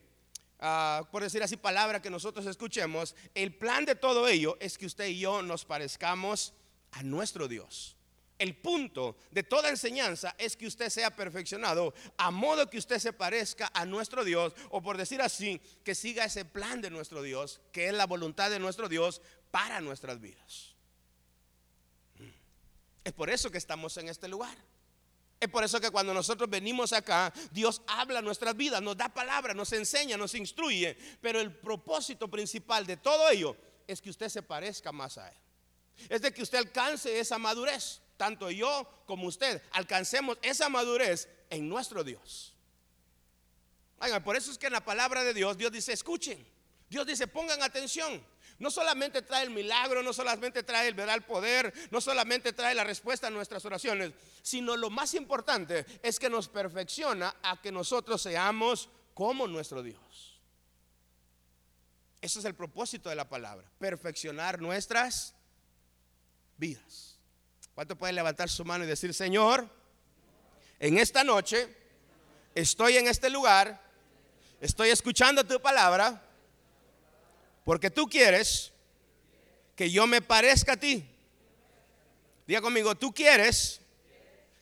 [0.58, 4.86] ah, por decir así, palabra que nosotros escuchemos, el plan de todo ello es que
[4.86, 6.54] usted y yo nos parezcamos
[6.92, 7.95] a nuestro Dios.
[8.38, 13.14] El punto de toda enseñanza es que usted sea perfeccionado a modo que usted se
[13.14, 17.60] parezca a nuestro Dios o por decir así, que siga ese plan de nuestro Dios,
[17.72, 20.74] que es la voluntad de nuestro Dios para nuestras vidas.
[23.04, 24.56] Es por eso que estamos en este lugar.
[25.38, 29.54] Es por eso que cuando nosotros venimos acá, Dios habla nuestras vidas, nos da palabra,
[29.54, 34.42] nos enseña, nos instruye, pero el propósito principal de todo ello es que usted se
[34.42, 35.36] parezca más a Él.
[36.08, 41.68] Es de que usted alcance esa madurez tanto yo como usted, alcancemos esa madurez en
[41.68, 42.54] nuestro Dios.
[43.98, 46.46] Oigan, por eso es que en la palabra de Dios, Dios dice, escuchen.
[46.88, 48.22] Dios dice, pongan atención.
[48.58, 52.84] No solamente trae el milagro, no solamente trae el verdad poder, no solamente trae la
[52.84, 58.22] respuesta a nuestras oraciones, sino lo más importante es que nos perfecciona a que nosotros
[58.22, 60.40] seamos como nuestro Dios.
[62.20, 65.34] Ese es el propósito de la palabra, perfeccionar nuestras
[66.56, 67.15] vidas.
[67.76, 69.68] ¿Cuánto puede levantar su mano y decir, Señor,
[70.80, 71.68] en esta noche
[72.54, 73.78] estoy en este lugar,
[74.62, 76.22] estoy escuchando tu palabra,
[77.66, 78.72] porque tú quieres
[79.76, 81.06] que yo me parezca a ti.
[82.46, 83.82] Diga conmigo, tú quieres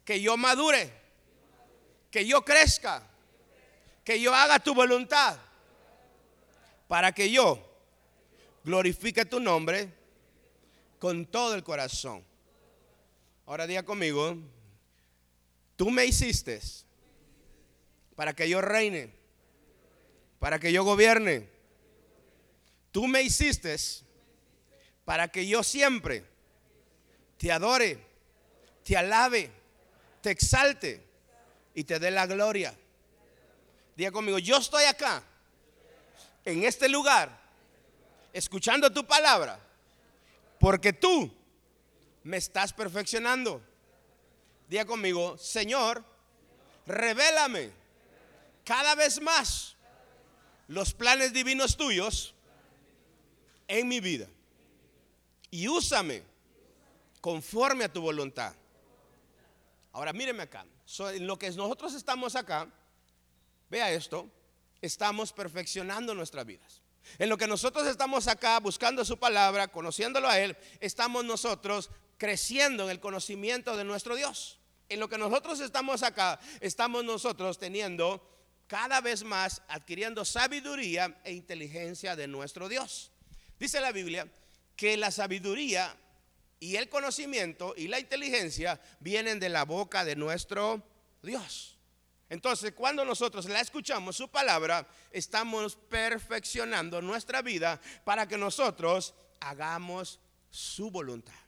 [0.04, 0.92] que yo madure,
[2.10, 3.00] que yo crezca,
[4.02, 5.38] que yo haga tu voluntad,
[6.88, 7.64] para que yo
[8.64, 9.88] glorifique tu nombre
[10.98, 12.33] con todo el corazón.
[13.46, 14.36] Ahora diga conmigo,
[15.76, 16.60] tú me hiciste
[18.16, 19.12] para que yo reine,
[20.38, 21.48] para que yo gobierne.
[22.90, 23.76] Tú me hiciste
[25.04, 26.24] para que yo siempre
[27.36, 27.98] te adore,
[28.82, 29.50] te alabe,
[30.22, 31.04] te exalte
[31.74, 32.74] y te dé la gloria.
[33.94, 35.22] Diga conmigo, yo estoy acá,
[36.44, 37.28] en este lugar,
[38.32, 39.60] escuchando tu palabra,
[40.58, 41.30] porque tú
[42.24, 43.62] me estás perfeccionando.
[44.68, 46.04] Diga conmigo, Señor,
[46.86, 47.70] revélame
[48.64, 49.76] cada vez más
[50.66, 52.34] los planes divinos tuyos
[53.68, 54.26] en mi vida.
[55.50, 56.22] Y úsame
[57.20, 58.54] conforme a tu voluntad.
[59.92, 60.66] Ahora míreme acá.
[60.98, 62.68] en lo que nosotros estamos acá,
[63.70, 64.28] vea esto,
[64.80, 66.80] estamos perfeccionando nuestras vidas.
[67.18, 72.84] En lo que nosotros estamos acá buscando su palabra, conociéndolo a Él, estamos nosotros creciendo
[72.84, 74.58] en el conocimiento de nuestro Dios.
[74.88, 78.22] En lo que nosotros estamos acá, estamos nosotros teniendo
[78.66, 83.10] cada vez más, adquiriendo sabiduría e inteligencia de nuestro Dios.
[83.58, 84.28] Dice la Biblia
[84.76, 85.96] que la sabiduría
[86.60, 90.82] y el conocimiento y la inteligencia vienen de la boca de nuestro
[91.22, 91.78] Dios.
[92.30, 100.18] Entonces, cuando nosotros la escuchamos, su palabra, estamos perfeccionando nuestra vida para que nosotros hagamos
[100.50, 101.43] su voluntad.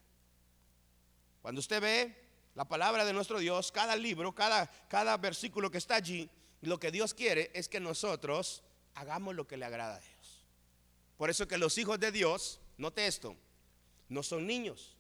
[1.47, 2.13] Cuando usted ve
[2.57, 6.29] la palabra de nuestro Dios, cada libro, cada, cada versículo que está allí,
[6.63, 8.65] lo que Dios quiere es que nosotros
[8.97, 10.43] hagamos lo que le agrada a Dios.
[11.17, 13.37] Por eso que los hijos de Dios, note esto,
[14.09, 14.97] no son niños,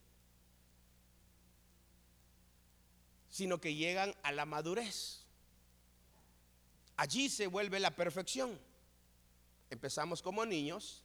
[3.28, 5.24] sino que llegan a la madurez.
[6.96, 8.56] Allí se vuelve la perfección.
[9.68, 11.02] Empezamos como niños,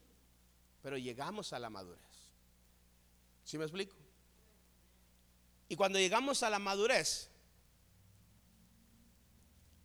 [0.83, 2.29] pero llegamos a la madurez.
[3.43, 4.00] ¿Sí me explico?
[5.71, 7.29] Y cuando llegamos a la madurez,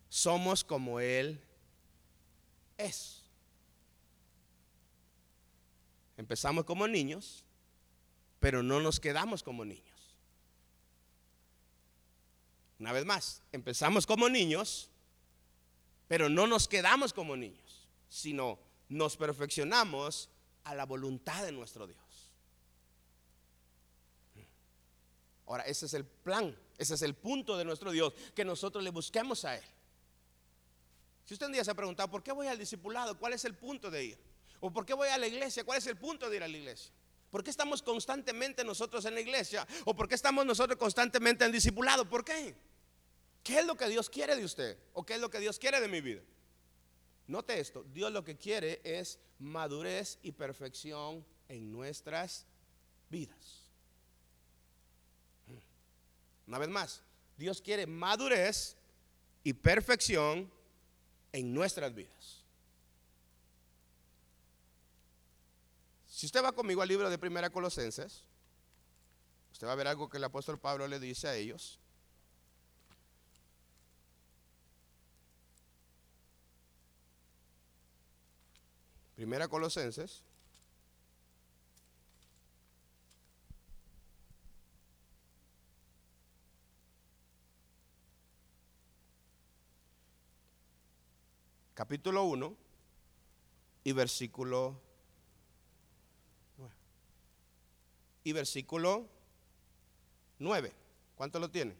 [0.09, 1.41] somos como Él
[2.77, 3.23] es.
[6.17, 7.45] Empezamos como niños,
[8.41, 10.19] pero no nos quedamos como niños.
[12.81, 14.91] Una vez más, empezamos como niños,
[16.09, 20.31] pero no nos quedamos como niños, sino nos perfeccionamos
[20.65, 22.06] a la voluntad de nuestro Dios.
[25.47, 28.91] Ahora, ese es el plan, ese es el punto de nuestro Dios, que nosotros le
[28.91, 29.65] busquemos a Él.
[31.25, 33.19] Si usted un día se ha preguntado, ¿por qué voy al discipulado?
[33.19, 34.19] ¿Cuál es el punto de ir?
[34.61, 35.65] ¿O por qué voy a la iglesia?
[35.65, 36.93] ¿Cuál es el punto de ir a la iglesia?
[37.31, 39.67] ¿Por qué estamos constantemente nosotros en la iglesia?
[39.85, 42.09] ¿O por qué estamos nosotros constantemente en discipulado?
[42.09, 42.55] ¿Por qué?
[43.43, 44.79] ¿Qué es lo que Dios quiere de usted?
[44.93, 46.23] ¿O qué es lo que Dios quiere de mi vida?
[47.27, 52.47] Note esto, Dios lo que quiere es madurez y perfección en nuestras
[53.11, 53.66] vidas.
[56.47, 57.03] Una vez más,
[57.37, 58.77] Dios quiere madurez
[59.43, 60.51] y perfección
[61.33, 62.43] en nuestras vidas.
[66.09, 68.23] Si usted va conmigo al libro de Primera Colosenses,
[69.53, 71.79] usted va a ver algo que el apóstol Pablo le dice a ellos.
[79.17, 80.23] Primera Colosenses.
[91.77, 92.57] Capítulo 1
[93.85, 94.81] y versículo
[96.57, 96.75] 9.
[98.25, 99.07] Y versículo
[100.39, 100.73] 9.
[101.17, 101.77] ¿Cuánto lo tiene?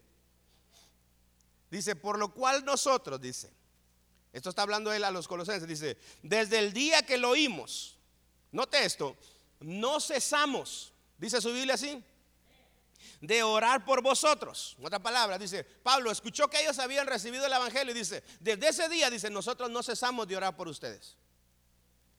[1.71, 3.51] Dice, por lo cual nosotros, dice,
[4.35, 5.67] esto está hablando él a los colosenses.
[5.67, 7.97] Dice, desde el día que lo oímos,
[8.53, 9.17] note esto,
[9.61, 12.05] no cesamos, dice su Biblia así,
[13.21, 14.77] de orar por vosotros.
[14.83, 18.89] otra palabra, dice, Pablo escuchó que ellos habían recibido el Evangelio y dice, desde ese
[18.89, 21.17] día, dice, nosotros no cesamos de orar por ustedes.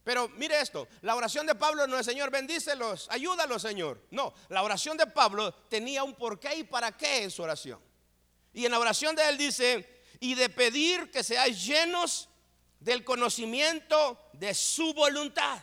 [0.03, 4.01] Pero mire esto, la oración de Pablo no es Señor, bendícelos, ayúdalos Señor.
[4.11, 7.81] No, la oración de Pablo tenía un porqué y para qué en su oración.
[8.53, 12.29] Y en la oración de él dice, y de pedir que seáis llenos
[12.79, 15.59] del conocimiento de su voluntad.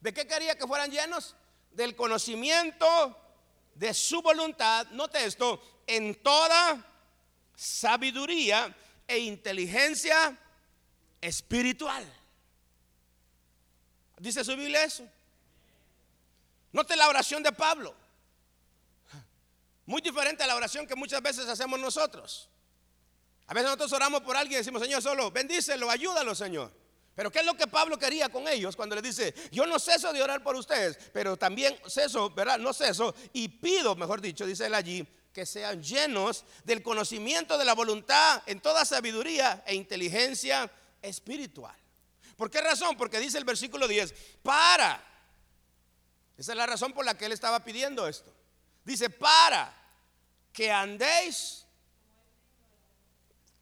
[0.00, 1.34] ¿De qué quería que fueran llenos?
[1.70, 3.16] Del conocimiento
[3.78, 4.86] de su voluntad.
[4.88, 6.84] Note esto, en toda
[7.54, 8.74] sabiduría
[9.06, 10.36] e inteligencia
[11.20, 12.04] espiritual.
[14.18, 15.08] ¿Dice su Biblia eso?
[16.72, 17.94] Note la oración de Pablo.
[19.86, 22.48] Muy diferente a la oración que muchas veces hacemos nosotros.
[23.46, 26.70] A veces nosotros oramos por alguien y decimos, Señor, solo bendícelo, ayúdalo, Señor.
[27.18, 30.12] Pero ¿qué es lo que Pablo quería con ellos cuando les dice, yo no ceso
[30.12, 32.60] de orar por ustedes, pero también ceso, ¿verdad?
[32.60, 37.64] No ceso y pido, mejor dicho, dice él allí, que sean llenos del conocimiento de
[37.64, 40.70] la voluntad en toda sabiduría e inteligencia
[41.02, 41.74] espiritual.
[42.36, 42.96] ¿Por qué razón?
[42.96, 45.04] Porque dice el versículo 10, para.
[46.36, 48.32] Esa es la razón por la que él estaba pidiendo esto.
[48.84, 49.76] Dice, para
[50.52, 51.66] que andéis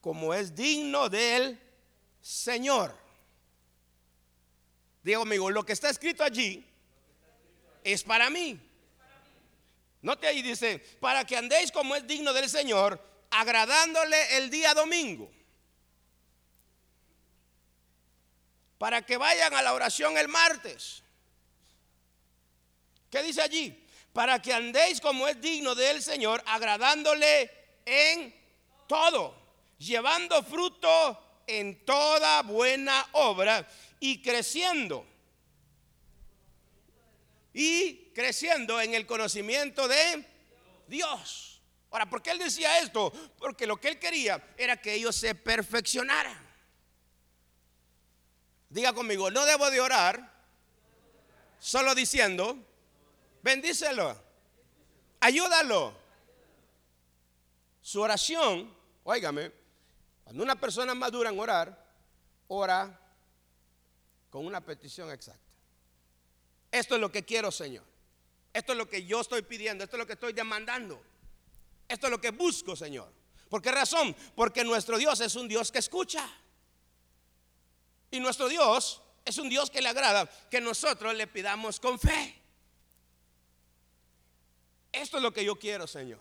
[0.03, 1.59] como es digno del
[2.21, 3.06] Señor.
[5.07, 6.67] Digo, amigo, lo que está escrito allí
[7.85, 8.59] es para mí.
[10.03, 15.31] Note ahí dice, para que andéis como es digno del Señor, agradándole el día domingo.
[18.79, 21.05] Para que vayan a la oración el martes.
[23.09, 23.87] ¿Qué dice allí?
[24.13, 27.49] Para que andéis como es digno del Señor, agradándole
[27.85, 28.35] en
[28.89, 29.47] todo
[29.79, 33.67] llevando fruto en toda buena obra
[34.01, 35.07] y creciendo.
[37.53, 40.27] Y creciendo en el conocimiento de
[40.87, 41.63] Dios.
[41.91, 43.13] Ahora, ¿por qué él decía esto?
[43.39, 46.47] Porque lo que él quería era que ellos se perfeccionaran.
[48.69, 50.33] Diga conmigo, no debo de orar
[51.59, 52.59] solo diciendo,
[53.43, 54.21] bendícelo,
[55.21, 55.95] ayúdalo.
[57.81, 59.53] Su oración, óigame,
[60.25, 61.87] cuando una persona madura en orar,
[62.49, 63.01] ora
[64.37, 65.41] con una petición exacta.
[66.71, 67.85] Esto es lo que quiero, Señor.
[68.53, 69.83] Esto es lo que yo estoy pidiendo.
[69.83, 71.03] Esto es lo que estoy demandando.
[71.89, 73.11] Esto es lo que busco, Señor.
[73.49, 74.15] ¿Por qué razón?
[74.35, 76.29] Porque nuestro Dios es un Dios que escucha.
[78.11, 82.39] Y nuestro Dios es un Dios que le agrada que nosotros le pidamos con fe.
[84.93, 86.21] Esto es lo que yo quiero, Señor.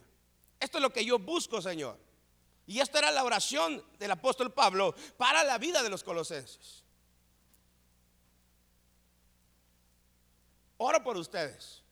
[0.58, 2.00] Esto es lo que yo busco, Señor.
[2.66, 6.85] Y esta era la oración del apóstol Pablo para la vida de los colosenses.
[10.78, 11.84] Oro por ustedes,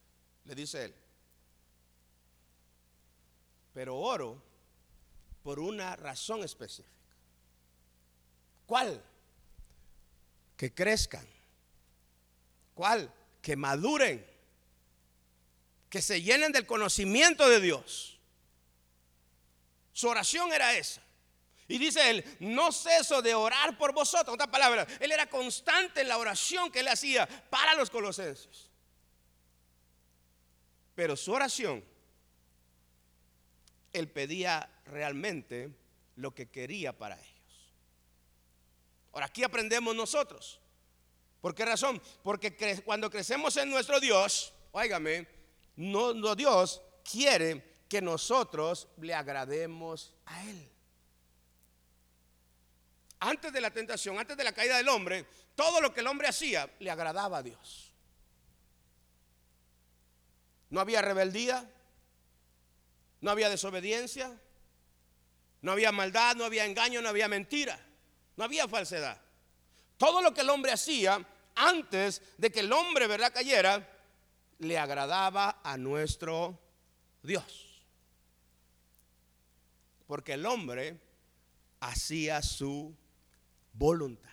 [0.45, 0.95] le dice él.
[3.73, 4.41] Pero oro
[5.41, 6.89] por una razón específica.
[8.65, 9.01] ¿Cuál?
[10.57, 11.27] Que crezcan.
[12.73, 13.11] ¿Cuál?
[13.41, 14.25] Que maduren.
[15.89, 18.13] Que se llenen del conocimiento de Dios
[19.93, 21.01] su oración era esa.
[21.67, 24.33] Y dice él, no ceso de orar por vosotros.
[24.33, 28.69] Otra palabra, él era constante en la oración que él hacía para los colosenses.
[30.95, 31.83] Pero su oración
[33.91, 35.71] Él pedía realmente
[36.15, 37.73] lo que quería para ellos.
[39.11, 40.59] Ahora, aquí aprendemos nosotros.
[41.41, 42.01] ¿Por qué razón?
[42.23, 45.27] Porque cuando crecemos en nuestro Dios, óigame,
[45.75, 50.69] no, no, Dios quiere que nosotros le agrademos a Él.
[53.19, 55.25] Antes de la tentación, antes de la caída del hombre,
[55.55, 57.92] todo lo que el hombre hacía le agradaba a Dios.
[60.73, 61.69] No había rebeldía,
[63.21, 64.35] no había desobediencia,
[65.61, 67.79] no había maldad, no había engaño, no había mentira,
[68.35, 69.21] no había falsedad.
[69.97, 73.87] Todo lo que el hombre hacía antes de que el hombre, ¿verdad?, cayera,
[74.57, 76.59] le agradaba a nuestro
[77.21, 77.85] Dios.
[80.07, 80.99] Porque el hombre
[81.81, 82.97] hacía su
[83.73, 84.32] voluntad.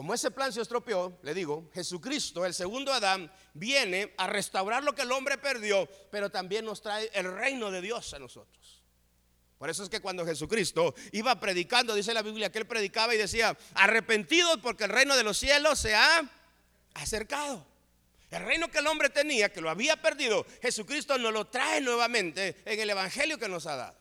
[0.00, 4.94] Como ese plan se estropeó, le digo, Jesucristo, el segundo Adán, viene a restaurar lo
[4.94, 8.82] que el hombre perdió, pero también nos trae el reino de Dios a nosotros.
[9.58, 13.18] Por eso es que cuando Jesucristo iba predicando, dice la Biblia que él predicaba y
[13.18, 16.26] decía, arrepentidos porque el reino de los cielos se ha
[16.94, 17.66] acercado.
[18.30, 22.56] El reino que el hombre tenía, que lo había perdido, Jesucristo nos lo trae nuevamente
[22.64, 23.98] en el Evangelio que nos ha dado.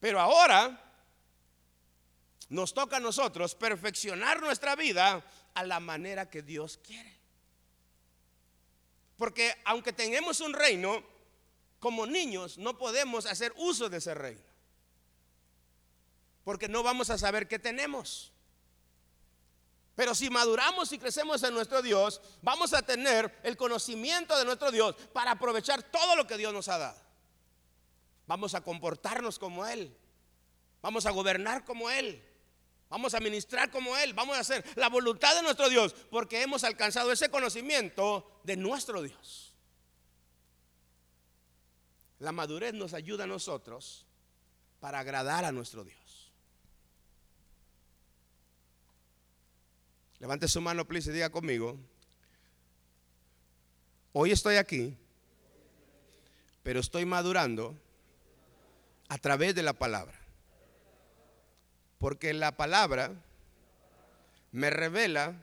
[0.00, 0.87] Pero ahora
[2.48, 5.24] nos toca a nosotros perfeccionar nuestra vida
[5.54, 7.18] a la manera que Dios quiere.
[9.16, 11.02] Porque aunque tengamos un reino,
[11.78, 14.42] como niños no podemos hacer uso de ese reino.
[16.44, 18.32] Porque no vamos a saber qué tenemos.
[19.94, 24.70] Pero si maduramos y crecemos en nuestro Dios, vamos a tener el conocimiento de nuestro
[24.70, 27.00] Dios para aprovechar todo lo que Dios nos ha dado.
[28.28, 29.94] Vamos a comportarnos como Él.
[30.80, 32.22] Vamos a gobernar como Él.
[32.90, 34.14] Vamos a ministrar como Él.
[34.14, 39.02] Vamos a hacer la voluntad de nuestro Dios porque hemos alcanzado ese conocimiento de nuestro
[39.02, 39.54] Dios.
[42.18, 44.06] La madurez nos ayuda a nosotros
[44.80, 46.32] para agradar a nuestro Dios.
[50.18, 51.78] Levante su mano, please, y diga conmigo.
[54.12, 54.96] Hoy estoy aquí,
[56.64, 57.76] pero estoy madurando
[59.08, 60.18] a través de la palabra.
[61.98, 63.12] Porque la palabra
[64.52, 65.34] me revela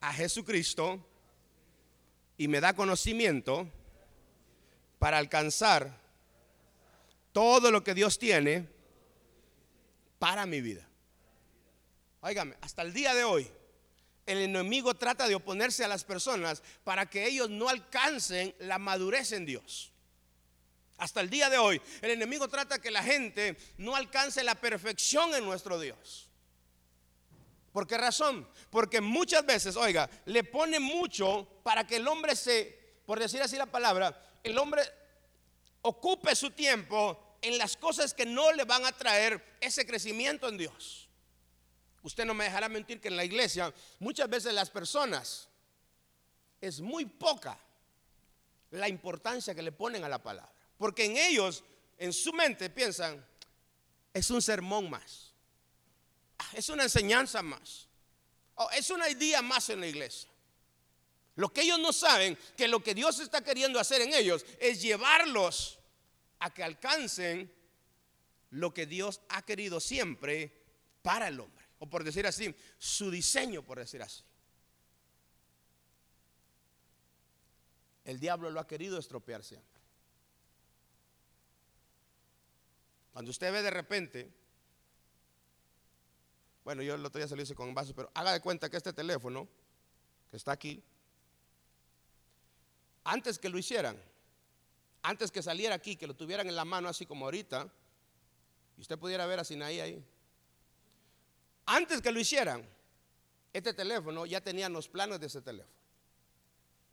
[0.00, 1.04] a Jesucristo
[2.36, 3.68] y me da conocimiento
[4.98, 5.98] para alcanzar
[7.32, 8.68] todo lo que Dios tiene
[10.18, 10.86] para mi vida.
[12.20, 13.50] Óigame, hasta el día de hoy,
[14.26, 19.32] el enemigo trata de oponerse a las personas para que ellos no alcancen la madurez
[19.32, 19.93] en Dios.
[20.98, 25.34] Hasta el día de hoy, el enemigo trata que la gente no alcance la perfección
[25.34, 26.28] en nuestro Dios.
[27.72, 28.48] ¿Por qué razón?
[28.70, 33.56] Porque muchas veces, oiga, le pone mucho para que el hombre se, por decir así
[33.56, 34.82] la palabra, el hombre
[35.82, 40.56] ocupe su tiempo en las cosas que no le van a traer ese crecimiento en
[40.56, 41.08] Dios.
[42.02, 45.48] Usted no me dejará mentir que en la iglesia muchas veces las personas
[46.60, 47.58] es muy poca
[48.70, 50.53] la importancia que le ponen a la palabra.
[50.76, 51.62] Porque en ellos,
[51.98, 53.24] en su mente, piensan,
[54.12, 55.32] es un sermón más.
[56.38, 57.88] Ah, es una enseñanza más.
[58.56, 60.30] Oh, es una idea más en la iglesia.
[61.36, 64.80] Lo que ellos no saben, que lo que Dios está queriendo hacer en ellos es
[64.80, 65.80] llevarlos
[66.38, 67.52] a que alcancen
[68.50, 70.52] lo que Dios ha querido siempre
[71.02, 71.64] para el hombre.
[71.80, 74.22] O por decir así, su diseño, por decir así.
[78.04, 79.73] El diablo lo ha querido estropear siempre.
[83.14, 84.28] Cuando usted ve de repente,
[86.64, 88.76] bueno, yo el otro día se lo hice con vaso, pero haga de cuenta que
[88.76, 89.46] este teléfono,
[90.32, 90.82] que está aquí,
[93.04, 93.96] antes que lo hicieran,
[95.02, 97.72] antes que saliera aquí, que lo tuvieran en la mano así como ahorita,
[98.76, 100.04] y usted pudiera ver a Sinaí ahí,
[101.66, 102.68] antes que lo hicieran,
[103.52, 105.72] este teléfono ya tenían los planos de ese teléfono.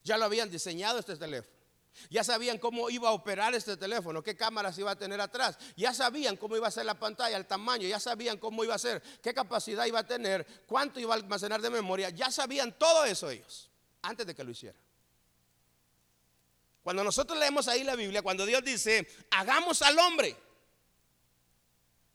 [0.04, 1.61] Ya lo habían diseñado este teléfono.
[2.10, 5.58] Ya sabían cómo iba a operar este teléfono, qué cámaras iba a tener atrás.
[5.76, 7.88] Ya sabían cómo iba a ser la pantalla, el tamaño.
[7.88, 11.62] Ya sabían cómo iba a ser, qué capacidad iba a tener, cuánto iba a almacenar
[11.62, 12.10] de memoria.
[12.10, 13.70] Ya sabían todo eso ellos,
[14.02, 14.82] antes de que lo hicieran.
[16.84, 20.36] Cuando nosotros leemos ahí la Biblia, cuando Dios dice, hagamos al hombre,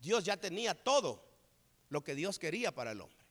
[0.01, 1.25] Dios ya tenía todo
[1.89, 3.25] lo que Dios quería para el hombre.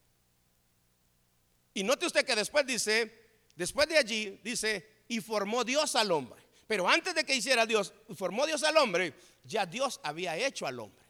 [1.74, 6.42] Y note usted que después dice, después de allí, dice, y formó Dios al hombre.
[6.68, 10.80] Pero antes de que hiciera Dios, formó Dios al hombre, ya Dios había hecho al
[10.80, 11.06] hombre.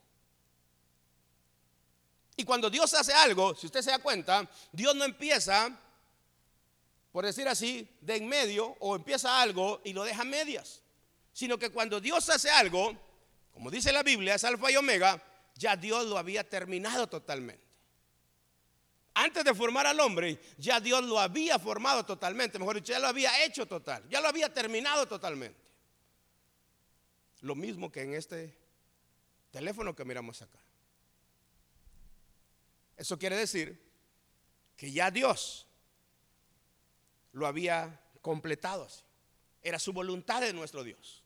[2.38, 5.80] Y cuando Dios hace algo, si usted se da cuenta, Dios no empieza
[7.16, 10.82] por decir así, de en medio o empieza algo y lo deja a medias.
[11.32, 12.93] Sino que cuando Dios hace algo,
[13.54, 15.24] como dice la Biblia, es alfa y omega,
[15.56, 17.64] ya Dios lo había terminado totalmente.
[19.18, 22.59] Antes de formar al hombre, ya Dios lo había formado totalmente.
[22.59, 24.03] Mejor dicho, ya lo había hecho total.
[24.09, 25.57] Ya lo había terminado totalmente.
[27.39, 28.57] Lo mismo que en este
[29.51, 30.59] teléfono que miramos acá.
[32.97, 33.82] Eso quiere decir
[34.76, 35.66] que ya Dios
[37.32, 38.86] lo había completado.
[39.63, 41.24] Era su voluntad de nuestro Dios.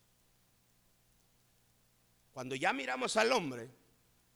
[2.33, 3.71] Cuando ya miramos al hombre,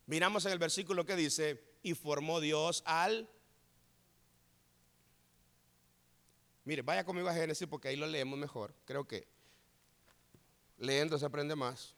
[0.08, 3.30] miramos en el versículo que dice, y formó Dios al...
[6.66, 8.74] Mire, vaya conmigo a Génesis porque ahí lo leemos mejor.
[8.86, 9.28] Creo que
[10.78, 11.96] leyendo se aprende más.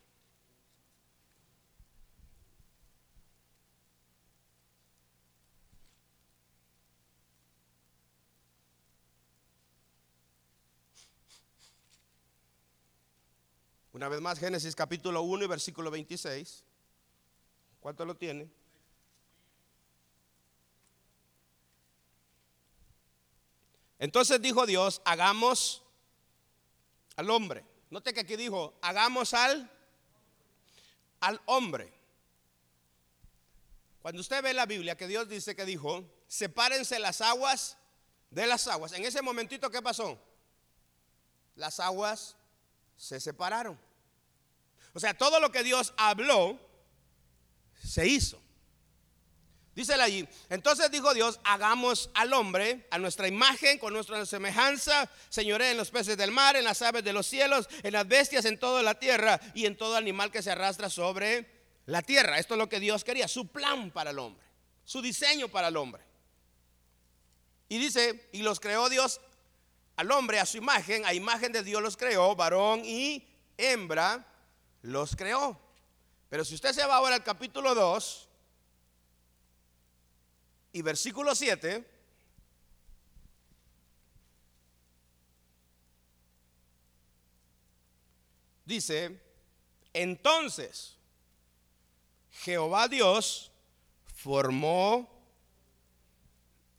[13.94, 16.66] Una vez más, Génesis capítulo 1 y versículo 26.
[17.80, 18.50] ¿Cuánto lo tiene?
[24.06, 25.82] Entonces dijo Dios, hagamos
[27.16, 27.66] al hombre.
[27.90, 29.68] Note que aquí dijo, hagamos al,
[31.22, 31.92] al hombre.
[34.04, 37.80] Cuando usted ve la Biblia que Dios dice que dijo, sepárense las aguas
[38.30, 38.94] de las aguas.
[38.94, 40.22] En ese momentito, ¿qué pasó?
[41.56, 42.36] Las aguas
[42.98, 43.76] se separaron.
[44.94, 46.60] O sea, todo lo que Dios habló
[47.84, 48.40] se hizo.
[49.76, 55.72] Dice allí, entonces dijo Dios, hagamos al hombre a nuestra imagen, con nuestra semejanza, señoré
[55.72, 58.58] en los peces del mar, en las aves de los cielos, en las bestias, en
[58.58, 61.46] toda la tierra y en todo animal que se arrastra sobre
[61.88, 62.40] la tierra.
[62.40, 64.46] Esto es lo que Dios quería, su plan para el hombre,
[64.86, 66.02] su diseño para el hombre.
[67.68, 69.20] Y dice, y los creó Dios
[69.98, 74.26] al hombre a su imagen, a imagen de Dios los creó, varón y hembra
[74.84, 75.60] los creó.
[76.30, 78.30] Pero si usted se va ahora al capítulo 2
[80.76, 81.90] y versículo 7,
[88.66, 89.22] dice,
[89.94, 90.98] entonces
[92.30, 93.54] Jehová Dios
[94.06, 95.10] formó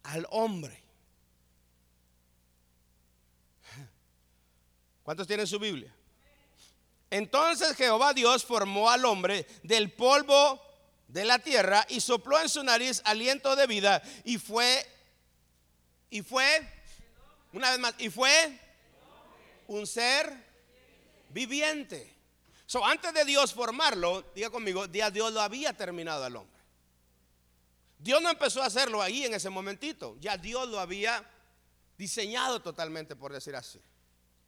[0.02, 0.84] al hombre
[5.04, 5.94] ¿Cuántos tienen su Biblia?
[7.08, 10.65] Entonces Jehová Dios formó al hombre del polvo
[11.16, 14.86] de la tierra y sopló en su nariz aliento de vida y fue,
[16.10, 16.46] y fue,
[17.54, 18.60] una vez más, y fue
[19.66, 20.30] un ser
[21.30, 22.14] viviente.
[22.66, 26.60] So, antes de Dios formarlo, diga conmigo, Dios lo había terminado al hombre.
[27.98, 31.26] Dios no empezó a hacerlo ahí en ese momentito, ya Dios lo había
[31.96, 33.80] diseñado totalmente, por decir así.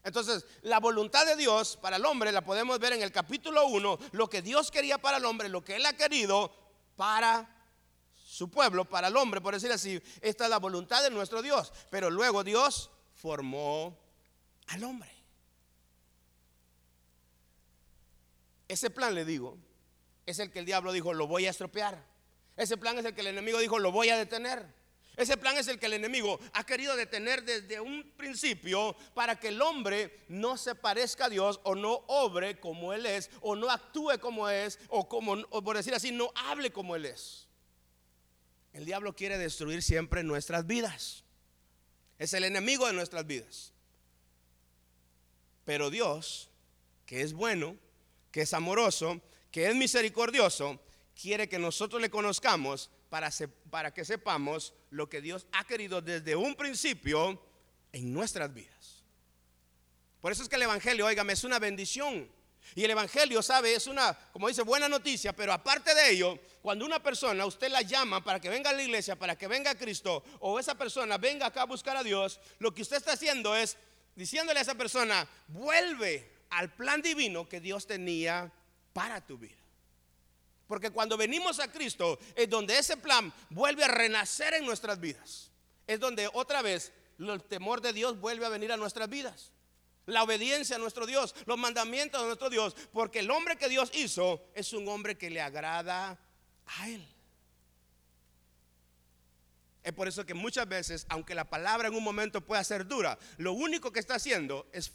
[0.05, 3.99] Entonces, la voluntad de Dios para el hombre la podemos ver en el capítulo 1,
[4.13, 6.53] lo que Dios quería para el hombre, lo que Él ha querido
[6.97, 7.55] para
[8.15, 10.01] su pueblo, para el hombre, por decir así.
[10.21, 11.73] Esta es la voluntad de nuestro Dios.
[11.91, 13.99] Pero luego Dios formó
[14.69, 15.11] al hombre.
[18.69, 19.59] Ese plan, le digo,
[20.27, 22.05] es el que el diablo dijo, lo voy a estropear.
[22.57, 24.78] Ese plan es el que el enemigo dijo, lo voy a detener.
[25.19, 29.49] Ese plan es el que el enemigo ha querido detener desde un principio para que
[29.49, 33.69] el hombre no se parezca a Dios o no obre como Él es o no
[33.69, 37.49] actúe como es o como, por decir así, no hable como Él es.
[38.73, 41.25] El diablo quiere destruir siempre nuestras vidas.
[42.21, 43.73] Es el enemigo de nuestras vidas.
[45.65, 46.49] Pero Dios,
[47.07, 47.77] que es bueno,
[48.31, 50.81] que es amoroso, que es misericordioso,
[51.21, 56.55] quiere que nosotros le conozcamos para, que sepamos lo que Dios ha querido desde un
[56.55, 57.41] principio
[57.93, 59.05] en nuestras vidas.
[60.21, 62.29] Por eso es que el Evangelio, oígame, es una bendición.
[62.75, 63.75] Y el Evangelio, ¿sabe?
[63.75, 67.83] Es una, como dice, buena noticia, pero aparte de ello, cuando una persona, usted la
[67.83, 71.17] llama para que venga a la iglesia, para que venga a Cristo, o esa persona
[71.17, 73.79] venga acá a buscar a Dios, lo que usted está haciendo es
[74.17, 78.53] diciéndole a esa persona, vuelve al plan divino que Dios tenía
[78.93, 79.57] para tu vida.
[80.69, 85.51] Porque cuando venimos a Cristo es donde ese plan vuelve a renacer en nuestras vidas.
[85.87, 89.51] Es donde otra vez el temor de Dios vuelve a venir a nuestras vidas.
[90.05, 92.77] La obediencia a nuestro Dios, los mandamientos de nuestro Dios.
[92.93, 96.19] Porque el hombre que Dios hizo es un hombre que le agrada
[96.67, 97.07] a Él.
[99.83, 103.19] Es por eso que muchas veces, aunque la palabra en un momento pueda ser dura,
[103.39, 104.93] lo único que está haciendo es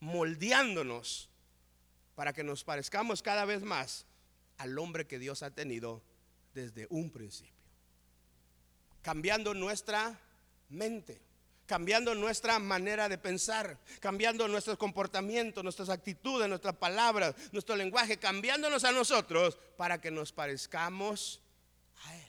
[0.00, 1.28] moldeándonos
[2.16, 4.04] para que nos parezcamos cada vez más
[4.58, 6.02] al hombre que Dios ha tenido
[6.54, 7.54] desde un principio.
[9.02, 10.18] Cambiando nuestra
[10.68, 11.20] mente,
[11.66, 18.84] cambiando nuestra manera de pensar, cambiando nuestros comportamientos, nuestras actitudes, nuestras palabras, nuestro lenguaje, cambiándonos
[18.84, 21.40] a nosotros para que nos parezcamos
[22.04, 22.22] a Él.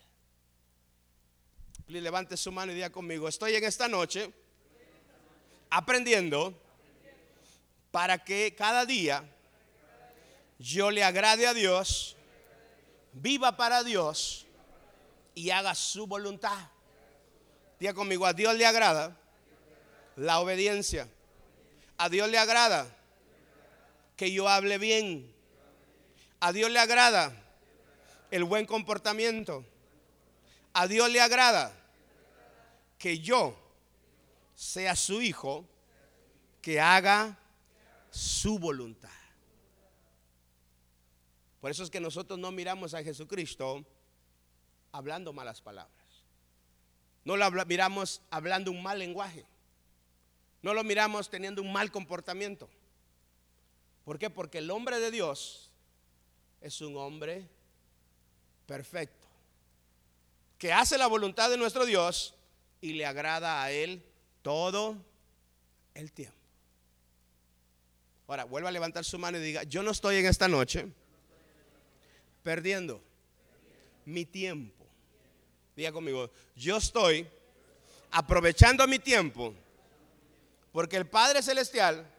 [2.03, 4.31] levante su mano y diga conmigo, estoy en esta noche
[5.69, 6.53] aprendiendo
[7.91, 9.23] para que cada día
[10.59, 12.16] yo le agrade a Dios,
[13.21, 14.45] viva para Dios
[15.35, 16.57] y haga su voluntad.
[17.79, 19.15] Diga conmigo, a Dios le agrada
[20.15, 21.07] la obediencia.
[21.97, 22.87] A Dios le agrada
[24.15, 25.31] que yo hable bien.
[26.39, 27.33] A Dios le agrada
[28.31, 29.65] el buen comportamiento.
[30.73, 31.73] A Dios le agrada
[32.97, 33.57] que yo
[34.55, 35.65] sea su hijo
[36.61, 37.37] que haga
[38.09, 39.16] su voluntad.
[41.67, 43.85] Por eso es que nosotros no miramos a Jesucristo
[44.93, 46.07] hablando malas palabras.
[47.25, 49.45] No lo miramos hablando un mal lenguaje.
[50.61, 52.69] No lo miramos teniendo un mal comportamiento.
[54.05, 54.29] ¿Por qué?
[54.29, 55.69] Porque el hombre de Dios
[56.61, 57.49] es un hombre
[58.65, 59.27] perfecto,
[60.57, 62.33] que hace la voluntad de nuestro Dios
[62.79, 64.05] y le agrada a Él
[64.41, 64.95] todo
[65.95, 66.37] el tiempo.
[68.25, 70.93] Ahora, vuelva a levantar su mano y diga, yo no estoy en esta noche
[72.47, 73.03] perdiendo
[74.05, 74.87] mi tiempo.
[75.75, 77.27] Diga conmigo, yo estoy
[78.09, 79.53] aprovechando mi tiempo
[80.71, 82.09] porque el Padre Celestial,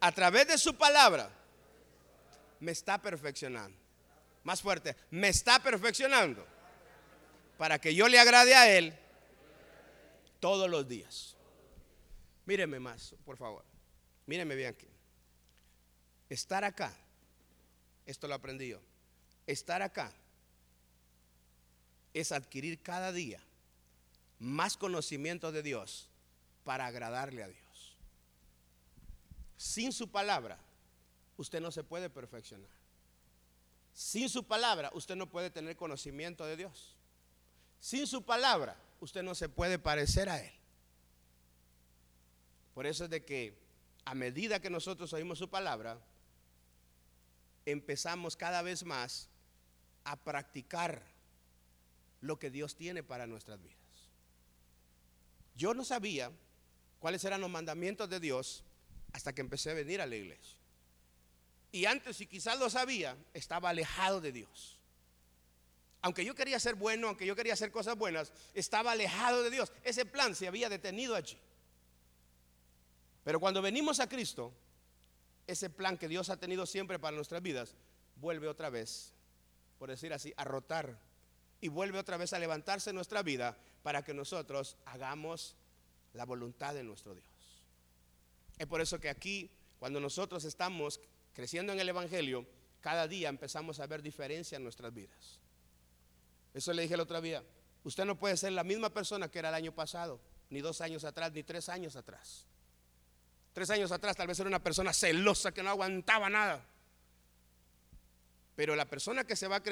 [0.00, 1.30] a través de su palabra,
[2.60, 3.74] me está perfeccionando.
[4.44, 6.46] Más fuerte, me está perfeccionando
[7.56, 8.94] para que yo le agrade a Él
[10.40, 11.36] todos los días.
[12.44, 13.64] Míreme más, por favor.
[14.26, 14.88] Míreme bien aquí.
[16.28, 16.94] Estar acá,
[18.04, 18.87] esto lo aprendí yo.
[19.48, 20.12] Estar acá
[22.14, 23.40] es adquirir cada día
[24.38, 26.08] más conocimiento de Dios
[26.62, 27.68] para agradarle a Dios
[29.58, 30.56] sin su palabra,
[31.36, 32.70] usted no se puede perfeccionar.
[33.92, 36.96] Sin su palabra, usted no puede tener conocimiento de Dios.
[37.80, 40.52] Sin su palabra, usted no se puede parecer a Él.
[42.72, 43.58] Por eso es de que
[44.04, 45.98] a medida que nosotros oímos su palabra,
[47.66, 49.28] empezamos cada vez más
[50.08, 51.02] a practicar
[52.20, 53.76] lo que Dios tiene para nuestras vidas.
[55.54, 56.32] Yo no sabía
[56.98, 58.64] cuáles eran los mandamientos de Dios
[59.12, 60.58] hasta que empecé a venir a la iglesia.
[61.72, 64.78] Y antes, si quizás lo sabía, estaba alejado de Dios.
[66.00, 69.72] Aunque yo quería ser bueno, aunque yo quería hacer cosas buenas, estaba alejado de Dios.
[69.84, 71.36] Ese plan se había detenido allí.
[73.24, 74.54] Pero cuando venimos a Cristo,
[75.46, 77.74] ese plan que Dios ha tenido siempre para nuestras vidas,
[78.16, 79.12] vuelve otra vez,
[79.78, 80.98] por decir así, a rotar.
[81.60, 85.56] Y vuelve otra vez a levantarse nuestra vida para que nosotros hagamos
[86.12, 87.26] la voluntad de nuestro Dios.
[88.58, 91.00] Es por eso que aquí, cuando nosotros estamos
[91.32, 92.46] creciendo en el Evangelio,
[92.80, 95.38] cada día empezamos a ver diferencia en nuestras vidas.
[96.54, 97.42] Eso le dije el otro día.
[97.84, 100.20] Usted no puede ser la misma persona que era el año pasado,
[100.50, 102.44] ni dos años atrás, ni tres años atrás.
[103.52, 106.64] Tres años atrás tal vez era una persona celosa que no aguantaba nada.
[108.58, 109.62] Pero la persona que se va,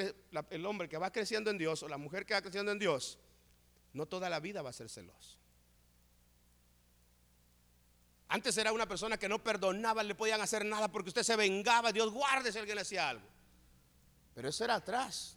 [0.49, 3.19] el hombre que va creciendo en Dios o la mujer que va creciendo en Dios,
[3.91, 5.37] no toda la vida va a ser celoso.
[8.29, 11.91] Antes era una persona que no perdonaba, le podían hacer nada porque usted se vengaba.
[11.91, 13.27] Dios guarde si alguien le hacía algo.
[14.33, 15.35] Pero eso era atrás.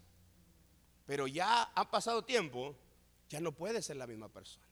[1.05, 2.73] Pero ya ha pasado tiempo,
[3.27, 4.65] ya no puede ser la misma persona.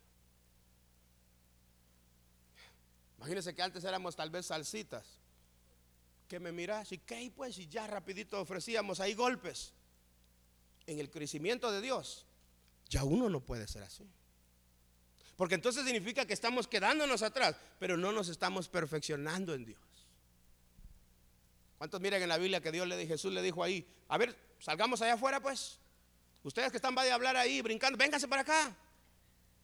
[3.18, 5.19] Imagínense que antes éramos tal vez salsitas.
[6.30, 9.74] Que me miras y que pues y ya rapidito ofrecíamos ahí golpes.
[10.86, 12.26] En el crecimiento de Dios,
[12.88, 14.08] ya uno no puede ser así.
[15.36, 19.80] Porque entonces significa que estamos quedándonos atrás, pero no nos estamos perfeccionando en Dios.
[21.78, 25.02] ¿Cuántos miran en la Biblia que Dios le Jesús le dijo ahí, a ver, salgamos
[25.02, 25.80] allá afuera pues?
[26.44, 28.76] Ustedes que están va a hablar ahí, brincando, vénganse para acá.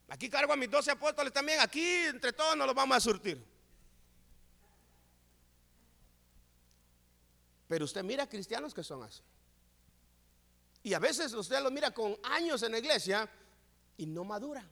[0.08, 3.55] Aquí cargo a mis doce apóstoles también, aquí entre todos nos los vamos a surtir.
[7.68, 9.22] Pero usted mira cristianos que son así.
[10.84, 13.30] Y a veces usted los mira con años en la iglesia
[13.98, 14.70] y no madura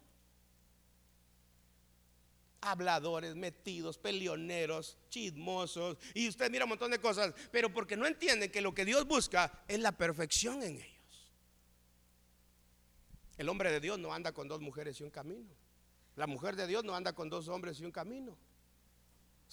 [2.64, 8.52] habladores, metidos, peleoneros, chismosos, y usted mira un montón de cosas, pero porque no entienden
[8.52, 11.32] que lo que Dios busca es la perfección en ellos.
[13.38, 15.54] El hombre de Dios no anda con dos mujeres y un camino.
[16.16, 18.38] La mujer de Dios no anda con dos hombres y un camino.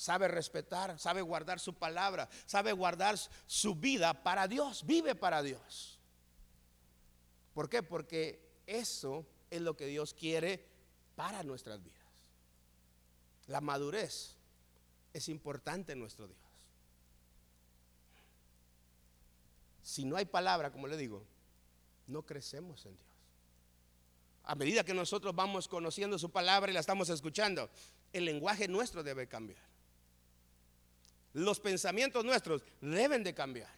[0.00, 5.98] Sabe respetar, sabe guardar su palabra, sabe guardar su vida para Dios, vive para Dios.
[7.52, 7.82] ¿Por qué?
[7.82, 10.64] Porque eso es lo que Dios quiere
[11.16, 12.00] para nuestras vidas.
[13.46, 14.38] La madurez
[15.12, 16.40] es importante en nuestro Dios.
[19.82, 21.26] Si no hay palabra, como le digo,
[22.06, 23.10] no crecemos en Dios.
[24.44, 27.68] A medida que nosotros vamos conociendo su palabra y la estamos escuchando,
[28.14, 29.69] el lenguaje nuestro debe cambiar.
[31.32, 33.70] Los pensamientos nuestros deben de cambiar.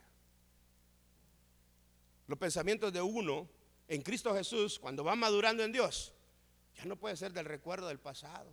[2.26, 3.48] Los pensamientos de uno
[3.88, 6.14] en Cristo Jesús, cuando va madurando en Dios,
[6.76, 8.50] ya no puede ser del recuerdo del pasado.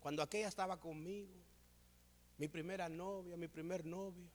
[0.00, 1.32] Cuando aquella estaba conmigo,
[2.36, 4.28] mi primera novia, mi primer novio,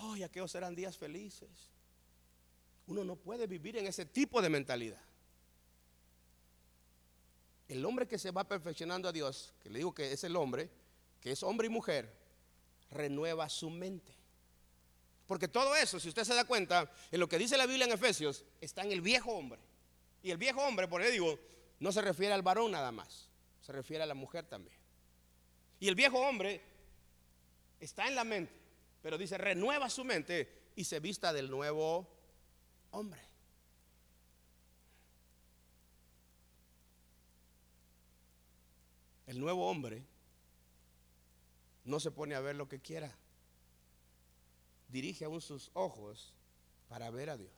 [0.00, 1.70] oh, aquellos eran días felices.
[2.86, 5.00] Uno no puede vivir en ese tipo de mentalidad.
[7.66, 10.68] El hombre que se va perfeccionando a Dios, que le digo que es el hombre,
[11.24, 12.14] que es hombre y mujer,
[12.90, 14.14] renueva su mente.
[15.26, 17.92] Porque todo eso, si usted se da cuenta, en lo que dice la Biblia en
[17.92, 19.58] Efesios, está en el viejo hombre.
[20.22, 21.40] Y el viejo hombre, por eso digo,
[21.80, 23.30] no se refiere al varón nada más,
[23.62, 24.76] se refiere a la mujer también.
[25.80, 26.60] Y el viejo hombre
[27.80, 28.52] está en la mente,
[29.00, 32.06] pero dice, renueva su mente y se vista del nuevo
[32.90, 33.22] hombre.
[39.26, 40.04] El nuevo hombre
[41.84, 43.14] no se pone a ver lo que quiera.
[44.88, 46.32] Dirige aún sus ojos
[46.88, 47.52] para ver a Dios.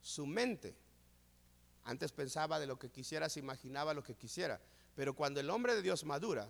[0.00, 0.76] Su mente,
[1.84, 4.60] antes pensaba de lo que quisiera, se imaginaba lo que quisiera.
[4.94, 6.48] Pero cuando el hombre de Dios madura,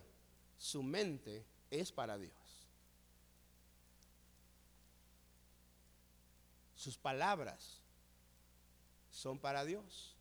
[0.56, 2.32] su mente es para Dios.
[6.74, 7.82] Sus palabras
[9.10, 10.16] son para Dios.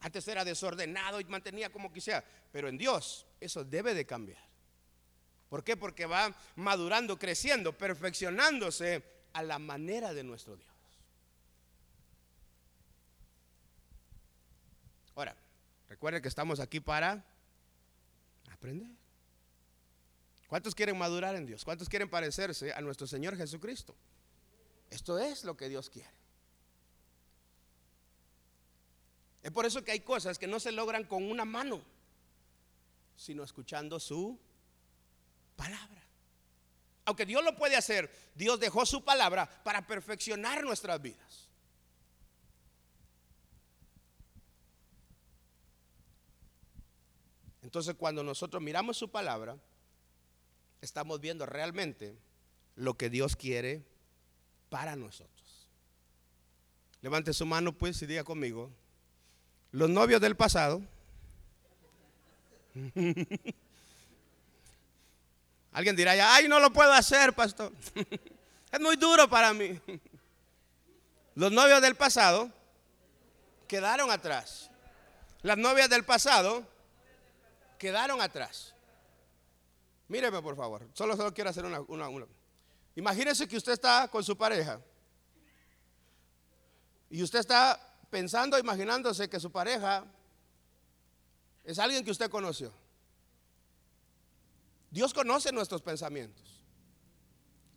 [0.00, 4.47] Antes era desordenado y mantenía como quisiera, pero en Dios eso debe de cambiar.
[5.48, 5.76] ¿Por qué?
[5.76, 10.68] Porque va madurando, creciendo, perfeccionándose a la manera de nuestro Dios.
[15.14, 15.36] Ahora,
[15.88, 17.24] recuerden que estamos aquí para
[18.50, 18.90] aprender.
[20.48, 21.64] ¿Cuántos quieren madurar en Dios?
[21.64, 23.94] ¿Cuántos quieren parecerse a nuestro Señor Jesucristo?
[24.90, 26.10] Esto es lo que Dios quiere.
[29.42, 31.82] Es por eso que hay cosas que no se logran con una mano,
[33.16, 34.38] sino escuchando su
[35.58, 36.02] palabra.
[37.04, 41.48] Aunque Dios lo puede hacer, Dios dejó su palabra para perfeccionar nuestras vidas.
[47.62, 49.58] Entonces cuando nosotros miramos su palabra,
[50.80, 52.16] estamos viendo realmente
[52.76, 53.84] lo que Dios quiere
[54.70, 55.68] para nosotros.
[57.02, 58.70] Levante su mano pues y diga conmigo,
[59.72, 60.82] los novios del pasado
[65.78, 67.72] Alguien dirá ya, ay, no lo puedo hacer, pastor.
[68.72, 69.80] es muy duro para mí.
[71.36, 72.50] Los novios del pasado
[73.68, 74.72] quedaron atrás.
[75.42, 76.66] Las novias del pasado
[77.78, 78.74] quedaron atrás.
[80.08, 80.84] Míreme, por favor.
[80.94, 82.26] Solo, solo quiero hacer una, una, una.
[82.96, 84.80] Imagínese que usted está con su pareja.
[87.08, 90.04] Y usted está pensando, imaginándose que su pareja
[91.62, 92.72] es alguien que usted conoció.
[94.90, 96.64] Dios conoce nuestros pensamientos.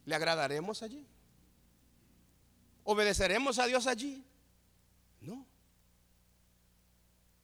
[0.05, 1.07] ¿Le agradaremos allí?
[2.84, 4.26] ¿Obedeceremos a Dios allí?
[5.22, 5.45] No.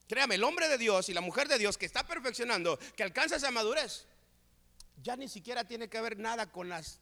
[0.07, 3.35] Créame, el hombre de Dios y la mujer de Dios que está perfeccionando, que alcanza
[3.35, 4.07] esa madurez,
[5.03, 6.99] ya ni siquiera tiene que ver nada con las,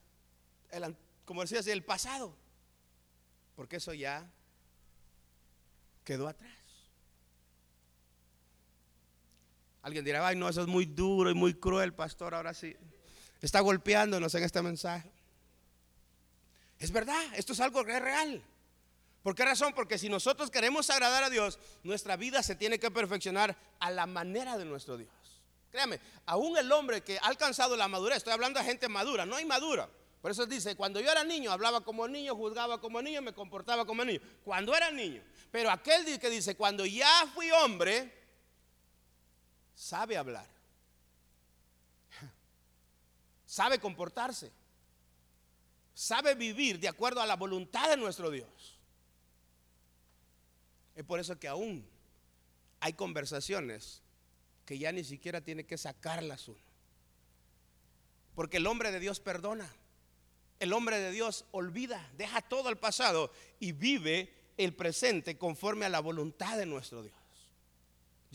[1.24, 2.36] como decías, el pasado.
[3.56, 4.30] Porque eso ya
[6.04, 6.55] quedó atrás.
[9.86, 12.76] Alguien dirá, ay, no, eso es muy duro y muy cruel, pastor, ahora sí.
[13.40, 15.12] Está golpeándonos en este mensaje.
[16.80, 18.42] Es verdad, esto es algo real.
[19.22, 19.74] ¿Por qué razón?
[19.76, 24.08] Porque si nosotros queremos agradar a Dios, nuestra vida se tiene que perfeccionar a la
[24.08, 25.12] manera de nuestro Dios.
[25.70, 29.36] Créame, aún el hombre que ha alcanzado la madurez, estoy hablando de gente madura, no
[29.36, 29.88] hay madura.
[30.20, 33.86] Por eso dice, cuando yo era niño, hablaba como niño, juzgaba como niño, me comportaba
[33.86, 34.20] como niño.
[34.44, 35.22] Cuando era niño.
[35.52, 38.25] Pero aquel que dice, cuando ya fui hombre,
[39.76, 40.48] sabe hablar,
[43.46, 44.52] sabe comportarse,
[45.94, 48.80] sabe vivir de acuerdo a la voluntad de nuestro Dios.
[50.96, 51.86] Es por eso que aún
[52.80, 54.02] hay conversaciones
[54.66, 56.60] que ya ni siquiera tiene que sacarlas uno.
[58.34, 59.70] Porque el hombre de Dios perdona.
[60.60, 65.90] El hombre de Dios olvida, deja todo el pasado y vive el presente conforme a
[65.90, 67.25] la voluntad de nuestro Dios.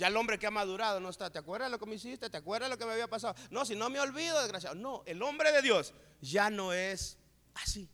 [0.01, 2.31] Ya el hombre que ha madurado no está, ¿te acuerdas lo que me hiciste?
[2.31, 3.35] ¿Te acuerdas lo que me había pasado?
[3.51, 4.75] No, si no me olvido, desgraciado.
[4.75, 5.93] No, el hombre de Dios
[6.23, 7.19] ya no es
[7.53, 7.87] así.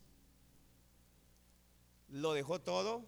[2.07, 3.03] Lo dejó todo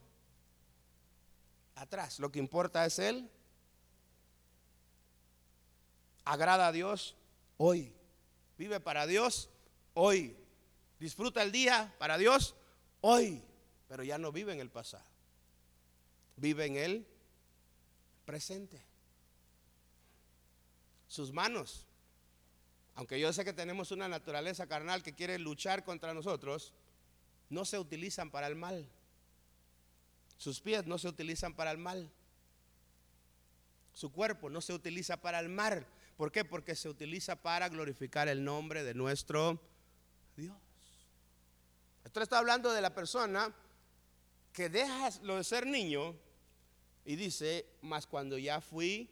[1.75, 2.19] atrás.
[2.19, 3.31] Lo que importa es él
[6.25, 7.15] agrada a Dios
[7.55, 7.93] hoy.
[8.57, 9.49] Vive para Dios
[9.93, 10.35] hoy.
[10.99, 12.53] Disfruta el día para Dios
[12.99, 13.41] hoy.
[13.87, 15.05] Pero ya no vive en el pasado.
[16.35, 17.07] Vive en el
[18.25, 18.88] presente.
[21.09, 21.85] Sus manos.
[22.95, 26.71] Aunque yo sé que tenemos una naturaleza carnal que quiere luchar contra nosotros,
[27.49, 28.87] no se utilizan para el mal.
[30.37, 32.09] Sus pies no se utilizan para el mal.
[33.93, 35.85] Su cuerpo no se utiliza para el mal.
[36.15, 36.45] ¿Por qué?
[36.45, 39.59] Porque se utiliza para glorificar el nombre de nuestro
[40.37, 40.55] Dios.
[42.05, 43.53] Esto está hablando de la persona
[44.53, 46.15] que deja lo de ser niño
[47.03, 49.09] y dice, más cuando ya fui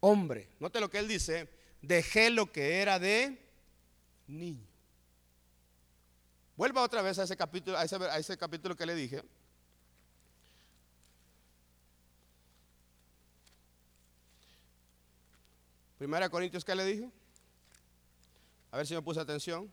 [0.00, 0.48] hombre.
[0.58, 1.48] Note lo que él dice,
[1.82, 3.38] dejé lo que era de
[4.26, 4.66] niño.
[6.56, 9.22] Vuelva otra vez a ese capítulo, a ese, capítulo que le dije.
[15.96, 17.10] Primera Corintios, ¿qué le dije?
[18.70, 19.70] A ver si me puse atención.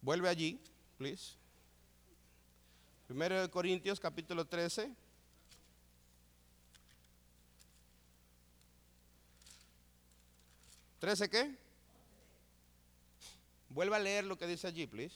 [0.00, 0.60] Vuelve allí,
[0.98, 1.34] please.
[3.06, 5.03] Primero de Corintios, capítulo 13.
[11.04, 11.54] ¿13 qué?
[13.68, 15.14] Vuelva a leer lo que dice allí, please.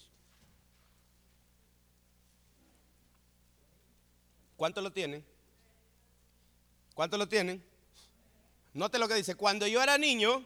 [4.58, 5.24] ¿Cuánto lo tienen?
[6.92, 7.64] ¿Cuánto lo tienen?
[8.74, 9.34] Note lo que dice.
[9.34, 10.44] Cuando yo era niño,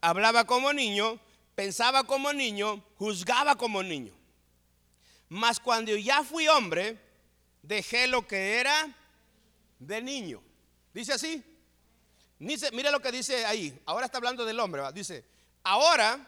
[0.00, 1.18] hablaba como niño,
[1.56, 4.12] pensaba como niño, juzgaba como niño.
[5.28, 7.00] Mas cuando ya fui hombre,
[7.62, 8.94] dejé lo que era
[9.80, 10.40] de niño.
[10.94, 11.42] Dice así.
[12.38, 13.78] Dice, mire lo que dice ahí.
[13.86, 14.82] Ahora está hablando del hombre.
[14.92, 15.24] Dice,
[15.62, 16.26] ahora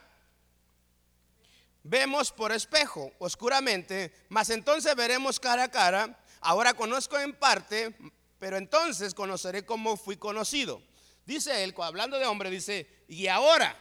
[1.82, 6.18] vemos por espejo, oscuramente, mas entonces veremos cara a cara.
[6.40, 7.94] Ahora conozco en parte,
[8.38, 10.82] pero entonces conoceré cómo fui conocido.
[11.26, 13.76] Dice él, hablando de hombre, dice, y ahora,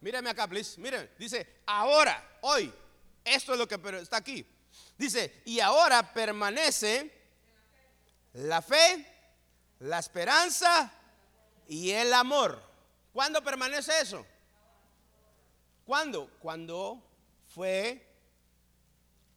[0.00, 2.72] míreme acá, please, miren, dice, ahora, hoy,
[3.24, 4.44] esto es lo que está aquí.
[4.98, 7.10] Dice, y ahora permanece
[8.34, 9.06] la fe,
[9.80, 10.92] la esperanza
[11.66, 12.62] y el amor.
[13.12, 14.24] ¿Cuándo permanece eso?
[15.84, 16.30] ¿Cuándo?
[16.40, 17.02] Cuando
[17.48, 18.06] fue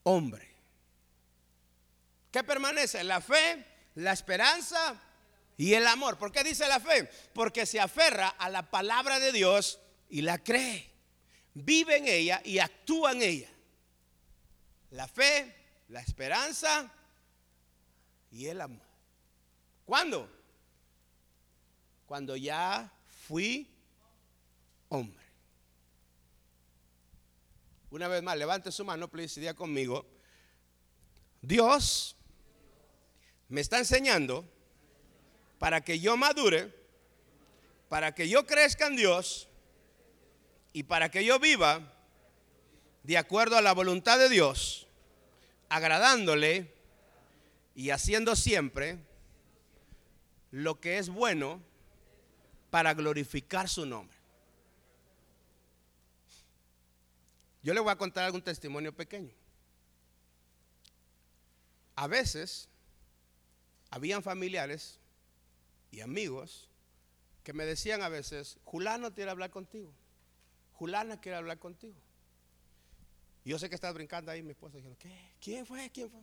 [0.03, 0.49] hombre.
[2.31, 3.03] ¿Qué permanece?
[3.03, 3.65] La fe,
[3.95, 4.99] la esperanza
[5.57, 6.17] y el amor.
[6.17, 7.09] ¿Por qué dice la fe?
[7.33, 9.79] Porque se aferra a la palabra de Dios
[10.09, 10.89] y la cree.
[11.53, 13.49] Vive en ella y actúa en ella.
[14.91, 15.55] La fe,
[15.89, 16.91] la esperanza
[18.31, 18.90] y el amor.
[19.85, 20.29] ¿Cuándo?
[22.05, 22.91] Cuando ya
[23.27, 23.67] fui
[24.89, 25.21] hombre.
[27.89, 30.05] Una vez más, levante su mano, please, día conmigo.
[31.41, 32.15] Dios
[33.49, 34.45] me está enseñando
[35.59, 36.73] para que yo madure,
[37.89, 39.49] para que yo crezca en Dios
[40.73, 41.93] y para que yo viva
[43.03, 44.87] de acuerdo a la voluntad de Dios,
[45.69, 46.73] agradándole
[47.75, 48.99] y haciendo siempre
[50.51, 51.61] lo que es bueno
[52.69, 54.17] para glorificar su nombre.
[57.63, 59.33] Yo le voy a contar algún testimonio pequeño.
[61.95, 62.69] A veces
[63.89, 64.99] habían familiares
[65.91, 66.69] y amigos
[67.43, 69.93] que me decían a veces, Julano quiere hablar contigo,
[70.73, 71.95] Julana quiere hablar contigo.
[73.43, 75.33] Y yo sé que estás brincando ahí, mi esposa diciendo, ¿qué?
[75.39, 75.89] ¿Quién fue?
[75.89, 76.21] ¿Quién fue?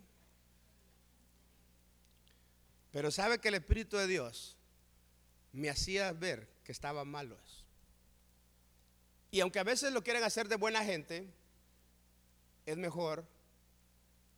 [2.92, 4.56] Pero sabe que el Espíritu de Dios
[5.52, 7.64] me hacía ver que estaba malo eso.
[9.30, 11.28] Y aunque a veces lo quieren hacer de buena gente,
[12.64, 13.26] es mejor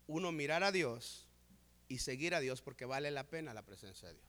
[0.06, 1.26] uno mirar a Dios
[1.88, 4.26] y seguir a Dios porque vale la pena la presencia de Dios.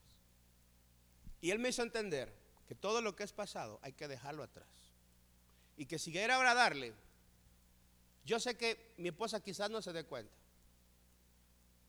[1.41, 2.31] Y él me hizo entender
[2.67, 4.67] que todo lo que es pasado hay que dejarlo atrás.
[5.77, 6.93] Y que si quiere agradarle,
[8.23, 10.33] yo sé que mi esposa quizás no se dé cuenta,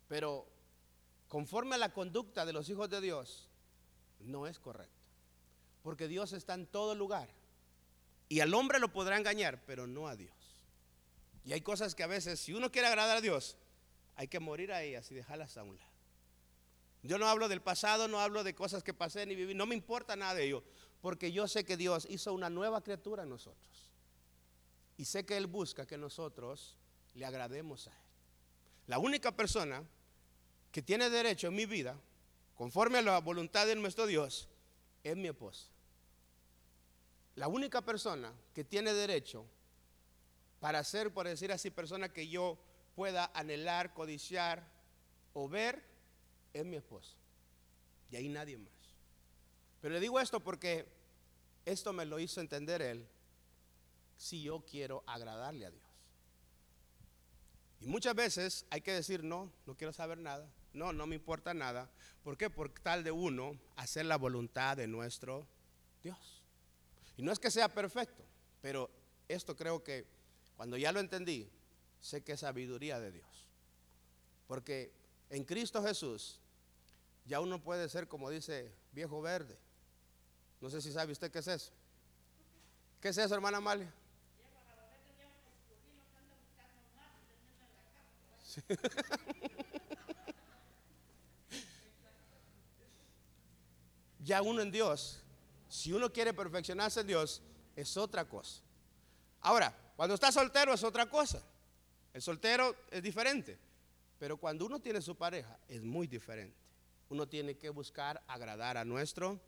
[0.08, 0.46] pero
[1.32, 3.48] conforme a la conducta de los hijos de Dios,
[4.20, 5.00] no es correcto.
[5.82, 7.26] Porque Dios está en todo lugar.
[8.28, 10.36] Y al hombre lo podrá engañar, pero no a Dios.
[11.46, 13.56] Y hay cosas que a veces, si uno quiere agradar a Dios,
[14.14, 15.90] hay que morir a ellas y dejarlas a un lado.
[17.02, 19.74] Yo no hablo del pasado, no hablo de cosas que pasé ni viví, no me
[19.74, 20.62] importa nada de ello,
[21.00, 23.90] porque yo sé que Dios hizo una nueva criatura en nosotros.
[24.98, 26.76] Y sé que Él busca que nosotros
[27.14, 28.06] le agrademos a Él.
[28.86, 29.82] La única persona
[30.72, 31.96] que tiene derecho en mi vida,
[32.56, 34.48] conforme a la voluntad de nuestro Dios,
[35.04, 35.66] es mi esposa.
[37.36, 39.44] La única persona que tiene derecho
[40.60, 42.58] para ser, por decir así, persona que yo
[42.94, 44.66] pueda anhelar, codiciar
[45.34, 45.82] o ver
[46.52, 47.14] es mi esposa.
[48.10, 48.72] Y ahí nadie más.
[49.80, 50.86] Pero le digo esto porque
[51.64, 53.06] esto me lo hizo entender él
[54.16, 55.82] si yo quiero agradarle a Dios.
[57.80, 60.48] Y muchas veces hay que decir, no, no quiero saber nada.
[60.72, 61.90] No, no me importa nada.
[62.22, 62.48] ¿Por qué?
[62.48, 65.46] Por tal de uno hacer la voluntad de nuestro
[66.02, 66.42] Dios.
[67.16, 68.24] Y no es que sea perfecto,
[68.60, 68.90] pero
[69.28, 70.06] esto creo que
[70.56, 71.50] cuando ya lo entendí,
[72.00, 73.48] sé que es sabiduría de Dios.
[74.46, 74.92] Porque
[75.30, 76.40] en Cristo Jesús
[77.24, 79.58] ya uno puede ser, como dice, viejo verde.
[80.60, 81.72] No sé si sabe usted qué es eso.
[83.00, 83.92] ¿Qué es eso, hermana Amalia?
[94.22, 95.22] ya uno en Dios,
[95.68, 97.42] si uno quiere perfeccionarse en Dios,
[97.74, 98.62] es otra cosa.
[99.40, 101.42] Ahora, cuando está soltero es otra cosa.
[102.12, 103.58] El soltero es diferente.
[104.18, 106.56] Pero cuando uno tiene su pareja es muy diferente.
[107.08, 109.40] Uno tiene que buscar agradar a nuestro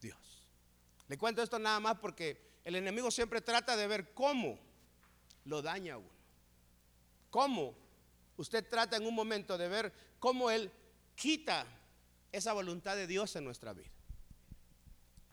[0.00, 0.48] Dios.
[1.06, 4.58] Le cuento esto nada más porque el enemigo siempre trata de ver cómo
[5.44, 6.10] lo daña a uno.
[7.30, 7.74] Cómo
[8.36, 10.70] usted trata en un momento de ver cómo Él
[11.14, 11.66] quita
[12.32, 13.90] esa voluntad de Dios en nuestra vida.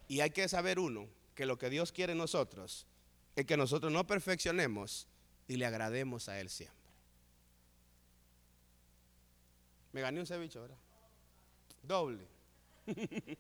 [0.08, 2.88] Y hay que saber uno que lo que Dios quiere en nosotros
[3.36, 5.08] es que nosotros no perfeccionemos
[5.48, 6.76] y le agrademos a Él siempre.
[9.92, 10.78] Me gané un ceviche, ¿verdad?
[11.84, 12.28] Doble.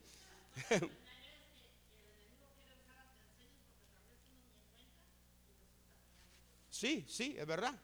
[6.69, 7.77] sí, sí, es verdad.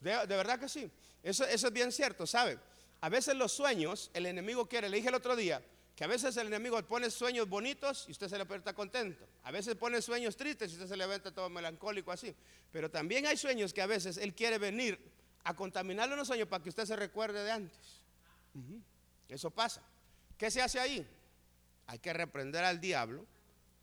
[0.00, 0.90] De, verdad que sí.
[1.22, 2.58] Eso, eso es bien cierto, ¿sabe?
[3.06, 5.62] A veces los sueños, el enemigo quiere, le dije el otro día,
[5.94, 9.24] que a veces el enemigo pone sueños bonitos y usted se levanta contento.
[9.44, 12.34] A veces pone sueños tristes y usted se levanta todo melancólico así.
[12.72, 14.98] Pero también hay sueños que a veces él quiere venir
[15.44, 18.00] a contaminarle los sueños para que usted se recuerde de antes.
[19.28, 19.82] Eso pasa.
[20.36, 21.06] ¿Qué se hace ahí?
[21.86, 23.24] Hay que reprender al diablo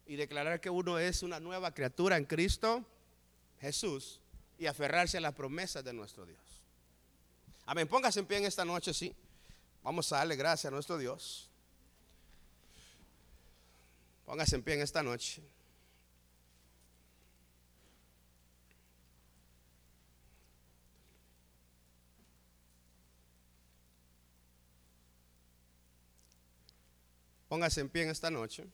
[0.05, 2.85] y declarar que uno es una nueva criatura en Cristo
[3.61, 4.19] Jesús
[4.59, 6.52] y aferrarse a las promesas de nuestro Dios.
[7.65, 7.87] Amén.
[7.87, 9.15] Póngase en pie en esta noche, sí.
[9.83, 11.49] Vamos a darle gracias a nuestro Dios.
[14.25, 15.41] Póngase en pie en esta noche.
[27.53, 28.65] Póngase en pie en esta noche.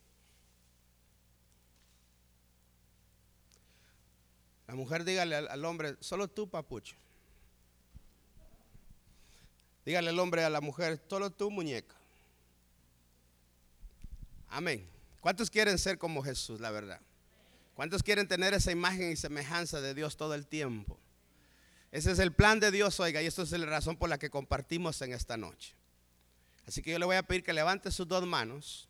[4.68, 6.96] La mujer dígale al, hombre, solo tú, papucho.
[9.86, 11.95] Dígale al hombre a la mujer, solo tú, muñeca.
[14.49, 14.88] Amén.
[15.19, 16.99] ¿Cuántos quieren ser como Jesús, la verdad?
[17.75, 20.99] ¿Cuántos quieren tener esa imagen y semejanza de Dios todo el tiempo?
[21.91, 24.30] Ese es el plan de Dios, oiga, y esto es la razón por la que
[24.30, 25.73] compartimos en esta noche.
[26.67, 28.89] Así que yo le voy a pedir que levante sus dos manos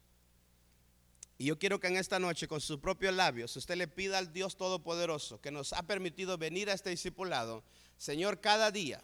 [1.40, 4.34] y yo quiero que en esta noche, con sus propios labios, usted le pida al
[4.34, 7.64] Dios Todopoderoso que nos ha permitido venir a este discipulado,
[7.98, 9.02] Señor, cada día,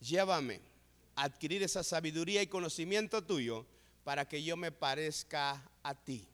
[0.00, 0.60] llévame
[1.14, 3.66] a adquirir esa sabiduría y conocimiento tuyo
[4.04, 6.26] para que yo me parezca a ti.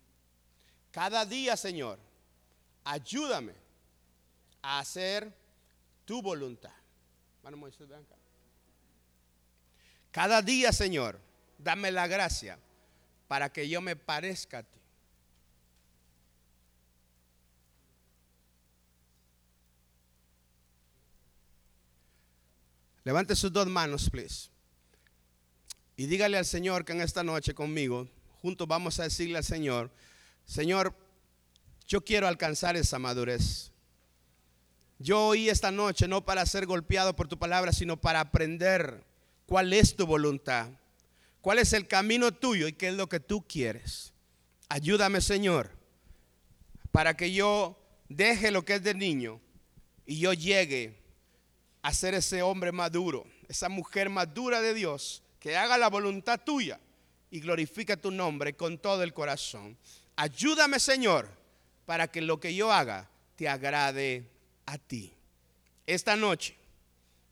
[0.90, 1.98] Cada día, Señor,
[2.84, 3.54] ayúdame
[4.60, 5.32] a hacer
[6.04, 6.72] tu voluntad.
[10.10, 11.18] Cada día, Señor,
[11.58, 12.58] dame la gracia
[13.26, 14.81] para que yo me parezca a ti.
[23.04, 24.48] Levante sus dos manos, please.
[25.96, 28.08] Y dígale al Señor que en esta noche conmigo,
[28.40, 29.90] juntos vamos a decirle al Señor,
[30.44, 30.94] Señor,
[31.86, 33.70] yo quiero alcanzar esa madurez.
[34.98, 39.04] Yo oí esta noche no para ser golpeado por tu palabra, sino para aprender
[39.46, 40.70] cuál es tu voluntad.
[41.40, 44.12] ¿Cuál es el camino tuyo y qué es lo que tú quieres?
[44.68, 45.70] Ayúdame, Señor,
[46.92, 47.76] para que yo
[48.08, 49.40] deje lo que es de niño
[50.06, 51.01] y yo llegue
[51.82, 56.78] a ser ese hombre maduro, esa mujer madura de Dios, que haga la voluntad tuya
[57.30, 59.76] y glorifique tu nombre con todo el corazón.
[60.14, 61.28] Ayúdame, Señor,
[61.84, 64.24] para que lo que yo haga te agrade
[64.66, 65.12] a ti.
[65.86, 66.56] Esta noche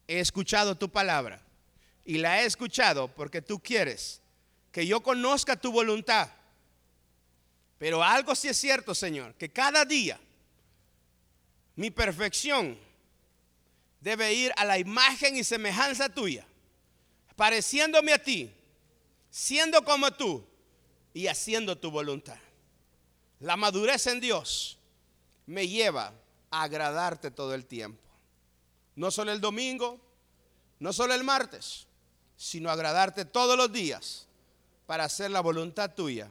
[0.08, 1.40] he escuchado tu palabra
[2.04, 4.20] y la he escuchado porque tú quieres
[4.72, 6.28] que yo conozca tu voluntad.
[7.78, 10.18] Pero algo sí es cierto, Señor, que cada día
[11.76, 12.76] mi perfección
[14.00, 16.46] debe ir a la imagen y semejanza tuya,
[17.36, 18.52] pareciéndome a ti,
[19.30, 20.44] siendo como tú
[21.12, 22.38] y haciendo tu voluntad.
[23.40, 24.78] La madurez en Dios
[25.46, 26.12] me lleva
[26.50, 28.02] a agradarte todo el tiempo.
[28.96, 30.00] No solo el domingo,
[30.78, 31.86] no solo el martes,
[32.36, 34.26] sino agradarte todos los días
[34.86, 36.30] para hacer la voluntad tuya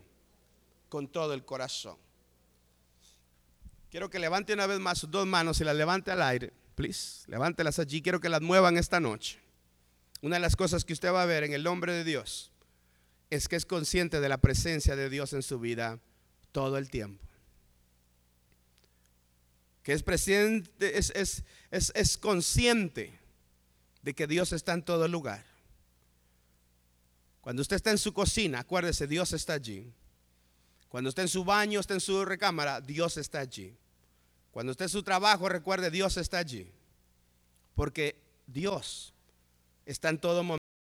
[0.89, 1.97] con todo el corazón.
[3.89, 7.26] Quiero que levante una vez más sus dos manos y las levante al aire, please.
[7.28, 8.02] Levántelas allí.
[8.02, 9.38] Quiero que las muevan esta noche.
[10.22, 12.54] Una de las cosas que usted va a ver en el nombre de Dios
[13.30, 16.00] es que es consciente de la presencia de Dios en su vida
[16.54, 17.22] todo el tiempo.
[19.84, 23.20] Que es, presente, es, es, consciente
[24.02, 25.46] de que Dios está en todo lugar.
[27.42, 29.92] Cuando usted está en su cocina, acuérdese, Dios está allí.
[30.88, 33.76] Cuando está en su baño, está en su recámara, Dios está allí.
[34.52, 36.72] Cuando esté en su trabajo, recuerde, Dios está allí.
[37.76, 38.16] Porque
[38.47, 39.14] Dios
[39.86, 40.59] está en todo momento.